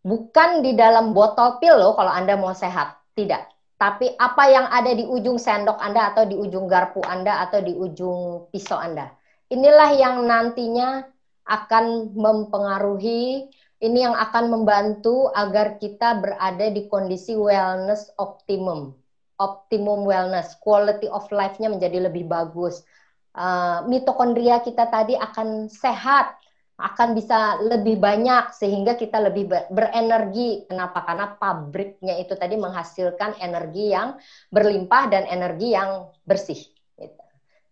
Bukan 0.00 0.64
di 0.64 0.72
dalam 0.72 1.12
botol 1.12 1.60
pil 1.60 1.76
loh 1.76 1.92
kalau 1.92 2.12
Anda 2.12 2.36
mau 2.40 2.56
sehat, 2.56 2.96
tidak. 3.12 3.52
Tapi 3.80 4.12
apa 4.16 4.44
yang 4.48 4.66
ada 4.68 4.92
di 4.92 5.08
ujung 5.08 5.40
sendok 5.40 5.80
Anda 5.80 6.12
atau 6.12 6.28
di 6.28 6.36
ujung 6.36 6.68
garpu 6.68 7.00
Anda 7.00 7.44
atau 7.48 7.64
di 7.64 7.72
ujung 7.72 8.48
pisau 8.52 8.76
Anda. 8.76 9.08
Inilah 9.48 9.90
yang 9.96 10.24
nantinya 10.28 11.04
akan 11.48 12.12
mempengaruhi 12.12 13.48
ini 13.80 14.04
yang 14.04 14.12
akan 14.12 14.52
membantu 14.52 15.32
agar 15.32 15.80
kita 15.80 16.20
berada 16.20 16.68
di 16.68 16.84
kondisi 16.84 17.32
wellness 17.32 18.12
optimum. 18.20 18.92
Optimum 19.40 20.04
wellness, 20.04 20.52
quality 20.60 21.08
of 21.08 21.24
life-nya 21.32 21.72
menjadi 21.72 22.12
lebih 22.12 22.28
bagus. 22.28 22.84
Uh, 23.32 23.80
mitokondria 23.88 24.60
kita 24.60 24.84
tadi 24.92 25.16
akan 25.16 25.72
sehat, 25.72 26.36
akan 26.80 27.12
bisa 27.12 27.60
lebih 27.60 28.00
banyak 28.00 28.56
sehingga 28.56 28.96
kita 28.96 29.20
lebih 29.20 29.48
berenergi. 29.68 30.64
Kenapa? 30.64 31.04
Karena 31.04 31.36
pabriknya 31.36 32.16
itu 32.16 32.32
tadi 32.34 32.56
menghasilkan 32.56 33.36
energi 33.38 33.92
yang 33.92 34.16
berlimpah 34.48 35.12
dan 35.12 35.28
energi 35.28 35.76
yang 35.76 36.08
bersih. 36.24 36.58
Gitu. 36.96 37.24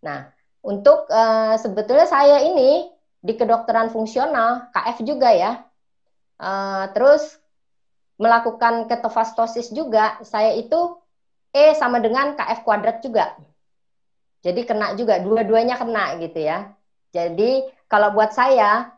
Nah, 0.04 0.28
untuk 0.61 1.09
uh, 1.09 1.56
sebetulnya 1.56 2.04
saya 2.04 2.44
ini 2.44 2.92
di 3.18 3.34
kedokteran 3.34 3.90
fungsional, 3.90 4.70
KF 4.70 5.02
juga 5.02 5.32
ya, 5.34 5.68
Uh, 6.38 6.86
terus 6.94 7.34
melakukan 8.14 8.86
ketofastosis 8.86 9.74
juga, 9.74 10.22
saya 10.22 10.54
itu 10.54 11.02
E 11.50 11.74
sama 11.74 11.98
dengan 11.98 12.38
KF 12.38 12.62
kuadrat 12.62 13.02
juga. 13.02 13.34
Jadi 14.46 14.62
kena 14.62 14.94
juga, 14.94 15.18
dua-duanya 15.18 15.74
kena 15.74 16.14
gitu 16.22 16.38
ya. 16.38 16.70
Jadi 17.11 17.66
kalau 17.90 18.14
buat 18.14 18.30
saya, 18.30 18.94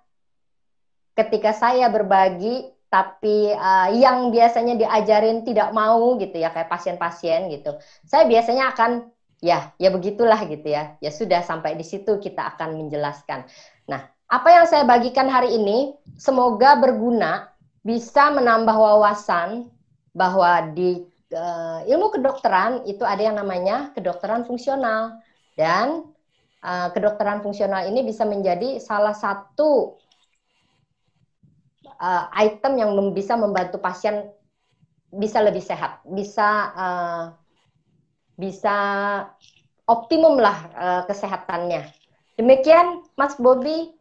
ketika 1.15 1.55
saya 1.55 1.91
berbagi, 1.91 2.71
tapi 2.91 3.55
uh, 3.55 3.89
yang 3.95 4.35
biasanya 4.35 4.75
diajarin 4.75 5.47
tidak 5.47 5.71
mau 5.71 6.19
gitu 6.19 6.37
ya, 6.39 6.51
kayak 6.51 6.71
pasien-pasien 6.71 7.51
gitu, 7.55 7.79
saya 8.03 8.27
biasanya 8.27 8.75
akan 8.75 9.11
ya, 9.39 9.73
ya 9.79 9.89
begitulah 9.95 10.39
gitu 10.47 10.69
ya. 10.71 10.99
Ya 10.99 11.11
sudah 11.15 11.41
sampai 11.47 11.79
di 11.79 11.87
situ 11.87 12.19
kita 12.19 12.57
akan 12.57 12.77
menjelaskan. 12.87 13.47
Nah, 13.87 14.11
apa 14.31 14.49
yang 14.51 14.67
saya 14.71 14.87
bagikan 14.87 15.27
hari 15.27 15.55
ini 15.59 15.99
semoga 16.19 16.79
berguna, 16.79 17.51
bisa 17.81 18.29
menambah 18.31 18.77
wawasan 18.77 19.73
bahwa 20.13 20.75
di 20.77 21.09
uh, 21.33 21.81
ilmu 21.87 22.13
kedokteran 22.13 22.85
itu 22.85 23.03
ada 23.07 23.23
yang 23.25 23.41
namanya 23.41 23.95
kedokteran 23.97 24.45
fungsional 24.45 25.17
dan 25.57 26.05
uh, 26.61 26.89
kedokteran 26.93 27.41
fungsional 27.41 27.89
ini 27.89 28.05
bisa 28.05 28.27
menjadi 28.29 28.79
salah 28.83 29.17
satu 29.17 29.97
uh, 32.01 32.33
item 32.35 32.81
yang 32.81 32.91
bisa 33.13 33.37
membantu 33.37 33.79
pasien 33.79 34.33
bisa 35.13 35.43
lebih 35.45 35.61
sehat, 35.61 36.01
bisa 36.09 36.49
uh, 36.75 37.25
bisa 38.41 38.77
optimum 39.85 40.41
lah 40.41 40.59
uh, 40.75 41.03
kesehatannya. 41.05 41.85
Demikian 42.41 43.05
Mas 43.21 43.37
Bobby 43.37 43.93